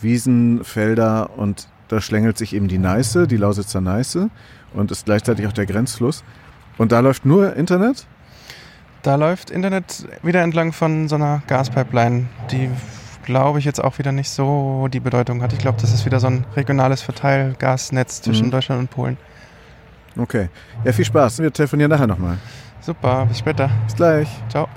Wiesen, 0.00 0.62
Felder 0.64 1.30
und 1.38 1.68
da 1.88 2.00
schlängelt 2.00 2.36
sich 2.36 2.54
eben 2.54 2.68
die 2.68 2.78
Neiße, 2.78 3.26
die 3.26 3.36
Lausitzer 3.36 3.80
Neiße 3.80 4.28
und 4.74 4.90
ist 4.90 5.06
gleichzeitig 5.06 5.46
auch 5.46 5.52
der 5.52 5.66
Grenzfluss. 5.66 6.22
Und 6.78 6.92
da 6.92 7.00
läuft 7.00 7.24
nur 7.24 7.56
Internet. 7.56 8.06
Da 9.02 9.14
läuft 9.14 9.50
Internet 9.50 10.06
wieder 10.22 10.42
entlang 10.42 10.72
von 10.72 11.08
so 11.08 11.14
einer 11.14 11.42
Gaspipeline, 11.46 12.26
die, 12.50 12.68
glaube 13.24 13.58
ich, 13.60 13.64
jetzt 13.64 13.82
auch 13.82 13.98
wieder 13.98 14.12
nicht 14.12 14.28
so 14.30 14.88
die 14.92 15.00
Bedeutung 15.00 15.42
hat. 15.42 15.52
Ich 15.52 15.60
glaube, 15.60 15.78
das 15.80 15.94
ist 15.94 16.04
wieder 16.04 16.20
so 16.20 16.26
ein 16.26 16.44
regionales 16.56 17.02
Verteilgasnetz 17.02 18.20
zwischen 18.22 18.46
Mhm. 18.46 18.50
Deutschland 18.50 18.80
und 18.80 18.90
Polen. 18.90 19.16
Okay. 20.18 20.48
Ja, 20.84 20.92
viel 20.92 21.04
Spaß. 21.04 21.38
Wir 21.38 21.52
telefonieren 21.52 21.90
nachher 21.90 22.06
nochmal. 22.06 22.38
Super, 22.80 23.26
bis 23.26 23.38
später. 23.38 23.70
Bis 23.86 23.94
gleich. 23.94 24.28
Ciao. 24.48 24.68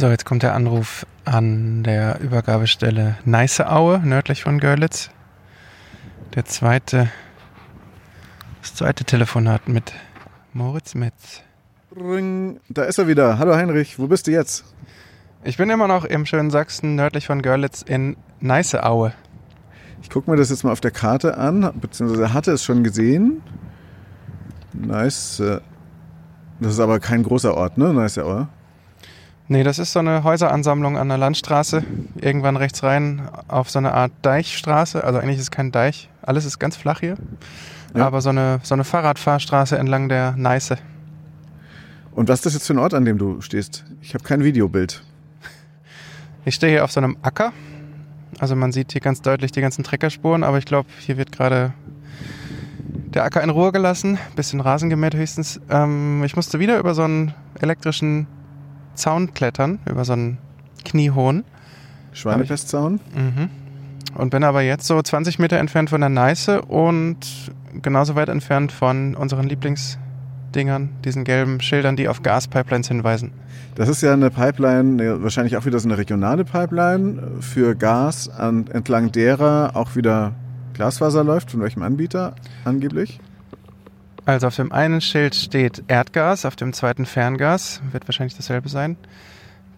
So, 0.00 0.08
jetzt 0.08 0.24
kommt 0.24 0.42
der 0.42 0.54
Anruf 0.54 1.04
an 1.26 1.82
der 1.82 2.20
Übergabestelle 2.22 3.18
Neißeaue, 3.26 4.00
nördlich 4.02 4.44
von 4.44 4.58
Görlitz. 4.58 5.10
Der 6.34 6.46
zweite, 6.46 7.10
das 8.62 8.74
zweite 8.76 9.04
Telefonat 9.04 9.68
mit 9.68 9.92
Moritz 10.54 10.94
Metz. 10.94 11.42
Ring. 11.94 12.60
Da 12.70 12.84
ist 12.84 12.96
er 12.96 13.08
wieder. 13.08 13.38
Hallo 13.38 13.54
Heinrich, 13.54 13.98
wo 13.98 14.06
bist 14.06 14.26
du 14.26 14.30
jetzt? 14.30 14.64
Ich 15.44 15.58
bin 15.58 15.68
immer 15.68 15.86
noch 15.86 16.06
im 16.06 16.24
schönen 16.24 16.48
Sachsen, 16.48 16.94
nördlich 16.94 17.26
von 17.26 17.42
Görlitz 17.42 17.82
in 17.82 18.16
Neißeaue. 18.40 19.12
Ich 20.00 20.08
gucke 20.08 20.30
mir 20.30 20.38
das 20.38 20.48
jetzt 20.48 20.64
mal 20.64 20.72
auf 20.72 20.80
der 20.80 20.92
Karte 20.92 21.36
an, 21.36 21.74
beziehungsweise 21.78 22.32
hatte 22.32 22.52
es 22.52 22.64
schon 22.64 22.82
gesehen. 22.84 23.42
Nice. 24.72 25.40
äh, 25.40 25.60
Das 26.58 26.72
ist 26.72 26.80
aber 26.80 27.00
kein 27.00 27.22
großer 27.22 27.54
Ort, 27.54 27.76
ne? 27.76 27.92
Nice, 27.92 28.16
oder? 28.16 28.48
Nee, 29.52 29.64
das 29.64 29.80
ist 29.80 29.92
so 29.92 29.98
eine 29.98 30.22
Häuseransammlung 30.22 30.96
an 30.96 31.08
der 31.08 31.18
Landstraße. 31.18 31.82
Irgendwann 32.20 32.56
rechts 32.56 32.84
rein 32.84 33.28
auf 33.48 33.68
so 33.68 33.80
eine 33.80 33.92
Art 33.94 34.12
Deichstraße. 34.22 35.02
Also 35.02 35.18
eigentlich 35.18 35.38
ist 35.38 35.42
es 35.42 35.50
kein 35.50 35.72
Deich. 35.72 36.08
Alles 36.22 36.44
ist 36.44 36.60
ganz 36.60 36.76
flach 36.76 37.00
hier. 37.00 37.16
Ja. 37.92 38.06
Aber 38.06 38.20
so 38.20 38.28
eine, 38.28 38.60
so 38.62 38.74
eine 38.74 38.84
Fahrradfahrstraße 38.84 39.76
entlang 39.76 40.08
der 40.08 40.36
Neiße. 40.36 40.78
Und 42.12 42.28
was 42.28 42.38
ist 42.38 42.46
das 42.46 42.54
jetzt 42.54 42.68
für 42.68 42.74
ein 42.74 42.78
Ort, 42.78 42.94
an 42.94 43.04
dem 43.04 43.18
du 43.18 43.40
stehst? 43.40 43.84
Ich 44.00 44.14
habe 44.14 44.22
kein 44.22 44.44
Videobild. 44.44 45.02
Ich 46.44 46.54
stehe 46.54 46.70
hier 46.70 46.84
auf 46.84 46.92
so 46.92 47.00
einem 47.00 47.16
Acker. 47.22 47.52
Also 48.38 48.54
man 48.54 48.70
sieht 48.70 48.92
hier 48.92 49.00
ganz 49.00 49.20
deutlich 49.20 49.50
die 49.50 49.60
ganzen 49.60 49.82
Treckerspuren, 49.82 50.44
aber 50.44 50.58
ich 50.58 50.64
glaube, 50.64 50.88
hier 51.00 51.16
wird 51.16 51.32
gerade 51.32 51.72
der 53.14 53.24
Acker 53.24 53.42
in 53.42 53.50
Ruhe 53.50 53.72
gelassen. 53.72 54.16
Bisschen 54.36 54.60
Rasen 54.60 54.90
gemäht 54.90 55.16
höchstens. 55.16 55.60
Ähm, 55.68 56.22
ich 56.22 56.36
musste 56.36 56.60
wieder 56.60 56.78
über 56.78 56.94
so 56.94 57.02
einen 57.02 57.34
elektrischen 57.60 58.28
Zaun 58.94 59.34
klettern, 59.34 59.78
über 59.88 60.04
so 60.04 60.12
einen 60.12 60.38
kniehohen. 60.84 61.44
Schweinepestzaun? 62.12 63.00
Mhm. 63.14 63.50
Und 64.14 64.30
bin 64.30 64.42
aber 64.42 64.62
jetzt 64.62 64.86
so 64.86 65.00
20 65.00 65.38
Meter 65.38 65.58
entfernt 65.58 65.90
von 65.90 66.00
der 66.00 66.10
Neiße 66.10 66.62
und 66.62 67.18
genauso 67.80 68.16
weit 68.16 68.28
entfernt 68.28 68.72
von 68.72 69.14
unseren 69.14 69.48
Lieblingsdingern, 69.48 70.90
diesen 71.04 71.24
gelben 71.24 71.60
Schildern, 71.60 71.96
die 71.96 72.08
auf 72.08 72.22
Gaspipelines 72.22 72.88
hinweisen. 72.88 73.30
Das 73.76 73.88
ist 73.88 74.02
ja 74.02 74.12
eine 74.12 74.30
Pipeline, 74.30 75.22
wahrscheinlich 75.22 75.56
auch 75.56 75.64
wieder 75.64 75.78
so 75.78 75.88
eine 75.88 75.96
regionale 75.96 76.44
Pipeline 76.44 77.22
für 77.40 77.76
Gas, 77.76 78.28
an, 78.28 78.66
entlang 78.66 79.12
derer 79.12 79.72
auch 79.74 79.94
wieder 79.94 80.32
Glasfaser 80.74 81.22
läuft. 81.22 81.52
Von 81.52 81.60
welchem 81.60 81.82
Anbieter 81.82 82.34
angeblich? 82.64 83.20
Also 84.26 84.46
auf 84.48 84.56
dem 84.56 84.70
einen 84.72 85.00
Schild 85.00 85.34
steht 85.34 85.82
Erdgas, 85.88 86.44
auf 86.44 86.56
dem 86.56 86.72
zweiten 86.72 87.06
Ferngas, 87.06 87.80
wird 87.90 88.06
wahrscheinlich 88.06 88.36
dasselbe 88.36 88.68
sein. 88.68 88.96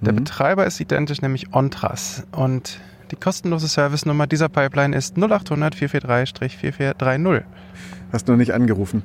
Der 0.01 0.13
Mhm. 0.13 0.17
Betreiber 0.17 0.67
ist 0.67 0.81
identisch, 0.81 1.23
nämlich 1.23 1.55
Ontras. 1.55 2.25
Und 2.33 2.81
die 3.11 3.17
kostenlose 3.17 3.69
Servicenummer 3.69 4.27
dieser 4.27 4.49
Pipeline 4.49 4.97
ist 4.97 5.17
0800 5.17 5.75
443-4430. 5.77 7.45
Hast 8.13 8.29
du 8.29 8.33
noch 8.33 8.39
nicht 8.39 8.53
angerufen. 8.53 9.03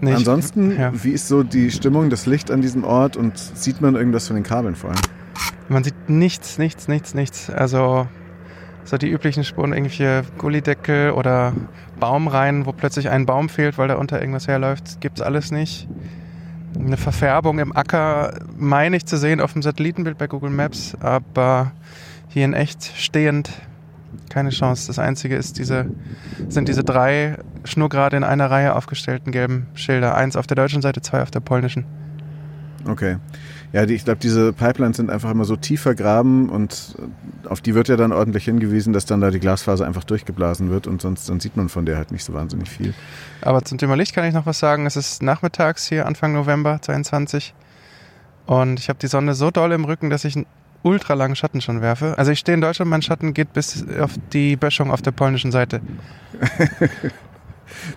Nee, 0.00 0.10
ich- 0.10 0.16
Ansonsten, 0.18 0.78
ja. 0.78 0.92
wie 0.94 1.10
ist 1.10 1.28
so 1.28 1.42
die 1.42 1.70
Stimmung, 1.70 2.10
das 2.10 2.26
Licht 2.26 2.50
an 2.50 2.60
diesem 2.62 2.84
Ort 2.84 3.16
und 3.16 3.36
sieht 3.38 3.80
man 3.80 3.96
irgendwas 3.96 4.26
von 4.26 4.36
den 4.36 4.44
Kabeln 4.44 4.74
vor 4.74 4.90
allem? 4.90 5.00
Man 5.68 5.84
sieht 5.84 6.08
nichts, 6.08 6.58
nichts, 6.58 6.88
nichts, 6.88 7.14
nichts. 7.14 7.50
Also 7.50 8.08
so 8.84 8.98
die 8.98 9.08
üblichen 9.08 9.44
Spuren, 9.44 9.72
irgendwelche 9.72 10.22
Gullideckel 10.38 11.12
oder 11.12 11.52
Baumreihen, 11.98 12.66
wo 12.66 12.72
plötzlich 12.72 13.10
ein 13.10 13.26
Baum 13.26 13.48
fehlt, 13.48 13.78
weil 13.78 13.88
da 13.88 13.96
unter 13.96 14.20
irgendwas 14.20 14.48
herläuft, 14.48 15.00
gibt's 15.00 15.20
alles 15.20 15.50
nicht. 15.50 15.88
Eine 16.78 16.96
Verfärbung 16.96 17.58
im 17.58 17.76
Acker 17.76 18.34
meine 18.56 18.96
ich 18.96 19.06
zu 19.06 19.16
sehen 19.16 19.40
auf 19.40 19.52
dem 19.52 19.62
Satellitenbild 19.62 20.18
bei 20.18 20.26
Google 20.26 20.50
Maps, 20.50 20.96
aber 21.00 21.72
hier 22.28 22.44
in 22.44 22.54
echt 22.54 22.84
stehend 22.96 23.50
keine 24.28 24.50
Chance. 24.50 24.86
Das 24.86 24.98
Einzige 24.98 25.36
ist 25.36 25.58
diese, 25.58 25.86
sind 26.48 26.68
diese 26.68 26.84
drei 26.84 27.38
schnurgerade 27.64 28.16
in 28.16 28.24
einer 28.24 28.50
Reihe 28.50 28.74
aufgestellten 28.74 29.32
gelben 29.32 29.66
Schilder. 29.74 30.14
Eins 30.14 30.36
auf 30.36 30.46
der 30.46 30.56
deutschen 30.56 30.82
Seite, 30.82 31.00
zwei 31.00 31.22
auf 31.22 31.30
der 31.30 31.40
polnischen. 31.40 31.84
Okay. 32.88 33.16
Ja, 33.72 33.86
die, 33.86 33.94
ich 33.94 34.04
glaube, 34.04 34.18
diese 34.18 34.52
Pipelines 34.52 34.96
sind 34.96 35.10
einfach 35.10 35.30
immer 35.30 35.44
so 35.44 35.54
tief 35.54 35.82
vergraben 35.82 36.48
und 36.48 36.96
äh, 36.98 37.48
auf 37.48 37.60
die 37.60 37.74
wird 37.74 37.88
ja 37.88 37.96
dann 37.96 38.12
ordentlich 38.12 38.44
hingewiesen, 38.44 38.92
dass 38.92 39.06
dann 39.06 39.20
da 39.20 39.30
die 39.30 39.38
Glasfaser 39.38 39.86
einfach 39.86 40.02
durchgeblasen 40.04 40.70
wird 40.70 40.86
und 40.88 41.00
sonst 41.00 41.28
dann 41.28 41.38
sieht 41.38 41.56
man 41.56 41.68
von 41.68 41.86
der 41.86 41.96
halt 41.96 42.10
nicht 42.10 42.24
so 42.24 42.34
wahnsinnig 42.34 42.68
viel. 42.68 42.94
Aber 43.42 43.62
zum 43.64 43.78
Thema 43.78 43.94
Licht 43.94 44.12
kann 44.12 44.24
ich 44.24 44.34
noch 44.34 44.46
was 44.46 44.58
sagen. 44.58 44.86
Es 44.86 44.96
ist 44.96 45.22
nachmittags 45.22 45.86
hier 45.86 46.06
Anfang 46.06 46.32
November 46.32 46.82
22 46.82 47.54
und 48.46 48.80
ich 48.80 48.88
habe 48.88 48.98
die 48.98 49.06
Sonne 49.06 49.34
so 49.34 49.52
doll 49.52 49.70
im 49.70 49.84
Rücken, 49.84 50.10
dass 50.10 50.24
ich 50.24 50.34
einen 50.34 50.46
ultra 50.82 51.14
langen 51.14 51.36
Schatten 51.36 51.60
schon 51.60 51.80
werfe. 51.80 52.14
Also 52.18 52.32
ich 52.32 52.40
stehe 52.40 52.54
in 52.54 52.60
Deutschland, 52.60 52.90
mein 52.90 53.02
Schatten 53.02 53.34
geht 53.34 53.52
bis 53.52 53.84
auf 54.00 54.14
die 54.32 54.56
Böschung 54.56 54.90
auf 54.90 55.02
der 55.02 55.12
polnischen 55.12 55.52
Seite. 55.52 55.80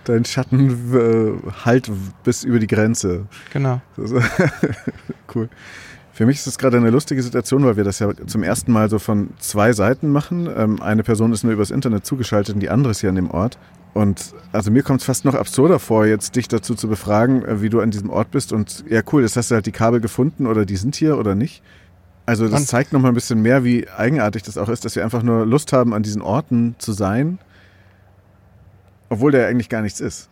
Dein 0.04 0.24
Schatten 0.24 0.94
äh, 0.94 1.50
halt 1.64 1.90
bis 2.24 2.44
über 2.44 2.58
die 2.58 2.66
Grenze. 2.66 3.26
Genau. 3.52 3.80
Cool. 5.34 5.48
Für 6.12 6.26
mich 6.26 6.36
ist 6.36 6.46
es 6.46 6.58
gerade 6.58 6.76
eine 6.76 6.90
lustige 6.90 7.20
Situation, 7.22 7.64
weil 7.64 7.76
wir 7.76 7.82
das 7.82 7.98
ja 7.98 8.10
zum 8.26 8.44
ersten 8.44 8.70
Mal 8.70 8.88
so 8.88 9.00
von 9.00 9.30
zwei 9.40 9.72
Seiten 9.72 10.10
machen. 10.10 10.48
Ähm, 10.56 10.80
eine 10.80 11.02
Person 11.02 11.32
ist 11.32 11.42
nur 11.42 11.52
übers 11.52 11.72
Internet 11.72 12.06
zugeschaltet 12.06 12.54
und 12.54 12.60
die 12.60 12.70
andere 12.70 12.92
ist 12.92 13.00
hier 13.00 13.08
an 13.10 13.16
dem 13.16 13.30
Ort. 13.30 13.58
Und 13.94 14.32
also 14.52 14.70
mir 14.70 14.84
kommt 14.84 15.00
es 15.00 15.06
fast 15.06 15.24
noch 15.24 15.34
absurder 15.34 15.80
vor, 15.80 16.06
jetzt 16.06 16.36
dich 16.36 16.46
dazu 16.46 16.76
zu 16.76 16.86
befragen, 16.88 17.44
äh, 17.44 17.62
wie 17.62 17.68
du 17.68 17.80
an 17.80 17.90
diesem 17.90 18.10
Ort 18.10 18.30
bist. 18.30 18.52
Und 18.52 18.84
ja, 18.88 19.00
cool, 19.12 19.22
jetzt 19.22 19.36
hast 19.36 19.50
du 19.50 19.56
halt 19.56 19.66
die 19.66 19.72
Kabel 19.72 20.00
gefunden 20.00 20.46
oder 20.46 20.64
die 20.64 20.76
sind 20.76 20.94
hier 20.94 21.18
oder 21.18 21.34
nicht. 21.34 21.62
Also 22.26 22.48
das 22.48 22.60
Und- 22.60 22.66
zeigt 22.68 22.92
nochmal 22.92 23.10
ein 23.10 23.14
bisschen 23.16 23.42
mehr, 23.42 23.64
wie 23.64 23.88
eigenartig 23.88 24.44
das 24.44 24.56
auch 24.56 24.68
ist, 24.68 24.84
dass 24.84 24.94
wir 24.94 25.02
einfach 25.02 25.24
nur 25.24 25.44
Lust 25.44 25.72
haben, 25.72 25.92
an 25.92 26.04
diesen 26.04 26.22
Orten 26.22 26.76
zu 26.78 26.92
sein, 26.92 27.38
obwohl 29.08 29.34
ja 29.34 29.46
eigentlich 29.46 29.68
gar 29.68 29.82
nichts 29.82 30.00
ist. 30.00 30.28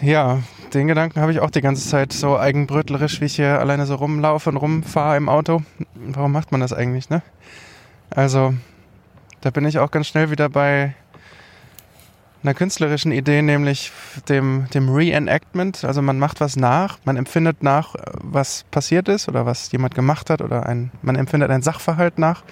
Ja, 0.00 0.42
den 0.74 0.88
Gedanken 0.88 1.20
habe 1.20 1.32
ich 1.32 1.40
auch 1.40 1.50
die 1.50 1.60
ganze 1.60 1.88
Zeit 1.88 2.12
so 2.12 2.38
eigenbrötlerisch, 2.38 3.20
wie 3.20 3.26
ich 3.26 3.36
hier 3.36 3.58
alleine 3.58 3.86
so 3.86 3.94
rumlaufe 3.94 4.50
und 4.50 4.56
rumfahre 4.56 5.16
im 5.16 5.28
Auto. 5.28 5.62
Warum 5.94 6.32
macht 6.32 6.52
man 6.52 6.60
das 6.60 6.72
eigentlich, 6.72 7.10
ne? 7.10 7.22
Also, 8.10 8.54
da 9.40 9.50
bin 9.50 9.64
ich 9.64 9.78
auch 9.78 9.90
ganz 9.90 10.06
schnell 10.06 10.30
wieder 10.30 10.48
bei 10.48 10.94
einer 12.42 12.54
künstlerischen 12.54 13.12
Idee, 13.12 13.42
nämlich 13.42 13.92
dem, 14.28 14.66
dem 14.74 14.88
Reenactment. 14.88 15.84
Also 15.84 16.02
man 16.02 16.18
macht 16.18 16.40
was 16.40 16.56
nach, 16.56 16.98
man 17.04 17.16
empfindet 17.16 17.62
nach, 17.62 17.94
was 18.20 18.64
passiert 18.70 19.08
ist 19.08 19.28
oder 19.28 19.46
was 19.46 19.70
jemand 19.70 19.94
gemacht 19.94 20.30
hat 20.30 20.42
oder 20.42 20.66
ein, 20.66 20.90
man 21.02 21.16
empfindet 21.16 21.50
ein 21.50 21.62
Sachverhalt 21.62 22.18
nach. 22.18 22.42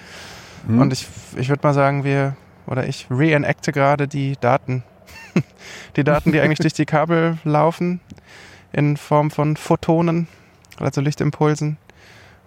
Hm? 0.67 0.79
Und 0.79 0.93
ich, 0.93 1.07
ich 1.35 1.49
würde 1.49 1.61
mal 1.63 1.73
sagen, 1.73 2.03
wir 2.03 2.35
oder 2.67 2.87
ich 2.87 3.07
reenacte 3.09 3.71
gerade 3.71 4.07
die 4.07 4.37
Daten 4.39 4.83
die 5.95 6.03
Daten, 6.03 6.31
die 6.31 6.39
eigentlich 6.39 6.59
durch 6.59 6.73
die 6.73 6.85
Kabel 6.85 7.37
laufen, 7.43 7.99
in 8.71 8.97
Form 8.97 9.31
von 9.31 9.57
Photonen, 9.57 10.27
also 10.79 11.01
Lichtimpulsen. 11.01 11.77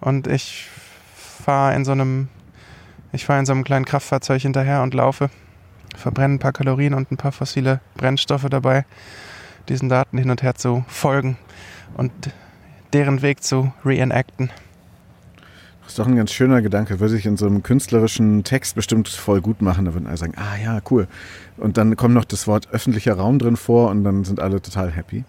Und 0.01 0.27
ich 0.27 0.67
fahre 1.15 1.75
in 1.75 1.85
so 1.85 1.91
einem, 1.91 2.29
ich 3.11 3.25
fahre 3.25 3.39
in 3.39 3.45
so 3.45 3.53
einem 3.53 3.63
kleinen 3.63 3.85
Kraftfahrzeug 3.85 4.41
hinterher 4.41 4.81
und 4.81 4.93
laufe, 4.93 5.29
verbrenne 5.95 6.35
ein 6.35 6.39
paar 6.39 6.53
Kalorien 6.53 6.93
und 6.93 7.11
ein 7.11 7.17
paar 7.17 7.31
fossile 7.31 7.81
Brennstoffe 7.95 8.47
dabei, 8.49 8.85
diesen 9.69 9.89
Daten 9.89 10.17
hin 10.17 10.29
und 10.29 10.43
her 10.43 10.55
zu 10.55 10.83
folgen 10.87 11.37
und 11.95 12.11
deren 12.93 13.21
Weg 13.21 13.43
zu 13.43 13.73
reenacten. 13.83 14.51
Das 15.85 15.93
ist 15.93 15.99
doch 15.99 16.07
ein 16.07 16.15
ganz 16.15 16.31
schöner 16.31 16.63
Gedanke. 16.63 16.99
Würde 16.99 17.13
sich 17.13 17.27
in 17.27 17.37
so 17.37 17.45
einem 17.45 17.61
künstlerischen 17.61 18.43
Text 18.43 18.73
bestimmt 18.73 19.07
voll 19.07 19.39
gut 19.39 19.61
machen. 19.61 19.85
Da 19.85 19.93
würden 19.93 20.07
alle 20.07 20.17
sagen, 20.17 20.33
ah 20.35 20.57
ja, 20.61 20.79
cool. 20.89 21.07
Und 21.57 21.77
dann 21.77 21.95
kommt 21.95 22.15
noch 22.15 22.25
das 22.25 22.47
Wort 22.47 22.69
öffentlicher 22.71 23.13
Raum 23.13 23.37
drin 23.37 23.55
vor 23.55 23.91
und 23.91 24.03
dann 24.03 24.23
sind 24.23 24.39
alle 24.39 24.61
total 24.61 24.91
happy. 24.91 25.23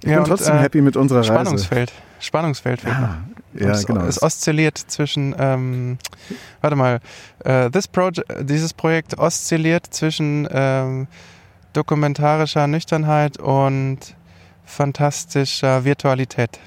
Ich 0.00 0.08
Ja, 0.08 0.10
bin 0.10 0.18
und, 0.20 0.28
trotzdem 0.28 0.56
äh, 0.56 0.60
happy 0.60 0.80
mit 0.80 0.96
unserer 0.96 1.22
Spannungsfeld. 1.22 1.92
Spannungsfeld 2.18 2.80
fehlt 2.80 2.94
noch. 2.94 3.02
Reise. 3.02 3.14
Ah, 3.14 3.60
ja, 3.60 3.70
es, 3.70 3.86
genau. 3.86 4.04
Es 4.06 4.22
oszilliert 4.22 4.78
zwischen, 4.78 5.34
ähm, 5.38 5.98
warte 6.62 6.76
mal, 6.76 7.00
äh, 7.44 7.68
this 7.70 7.86
Proje 7.86 8.22
dieses 8.40 8.72
Projekt 8.72 9.18
oszilliert 9.18 9.86
zwischen 9.90 10.48
ähm, 10.50 11.08
dokumentarischer 11.72 12.66
Nüchternheit 12.66 13.38
und 13.38 13.98
fantastischer 14.64 15.84
Virtualität. 15.84 16.58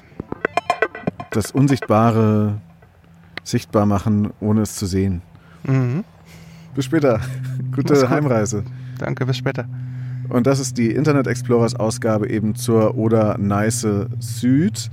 Das 1.30 1.50
Unsichtbare 1.50 2.60
sichtbar 3.44 3.86
machen, 3.86 4.30
ohne 4.40 4.62
es 4.62 4.74
zu 4.74 4.86
sehen. 4.86 5.22
Mhm. 5.64 6.04
Bis 6.74 6.86
später. 6.86 7.20
Gute 7.74 7.94
gut. 7.94 8.10
Heimreise. 8.10 8.64
Danke, 8.98 9.26
bis 9.26 9.36
später. 9.36 9.66
Und 10.28 10.46
das 10.46 10.58
ist 10.58 10.78
die 10.78 10.90
Internet 10.90 11.26
Explorers 11.26 11.74
Ausgabe 11.74 12.28
eben 12.28 12.54
zur 12.54 12.96
Oder 12.96 13.36
Neiße 13.38 14.08
Süd. 14.18 14.90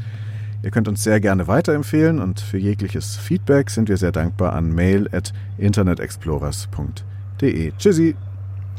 Ihr 0.63 0.69
könnt 0.69 0.87
uns 0.87 1.03
sehr 1.03 1.19
gerne 1.19 1.47
weiterempfehlen 1.47 2.19
und 2.19 2.39
für 2.39 2.59
jegliches 2.59 3.17
Feedback 3.17 3.71
sind 3.71 3.89
wir 3.89 3.97
sehr 3.97 4.11
dankbar 4.11 4.53
an 4.53 4.71
mail 4.71 5.09
at 5.11 5.33
internetexplorers.de. 5.57 7.71
Tschüssi! 7.77 8.15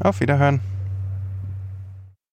Auf 0.01 0.21
Wiederhören. 0.21 0.61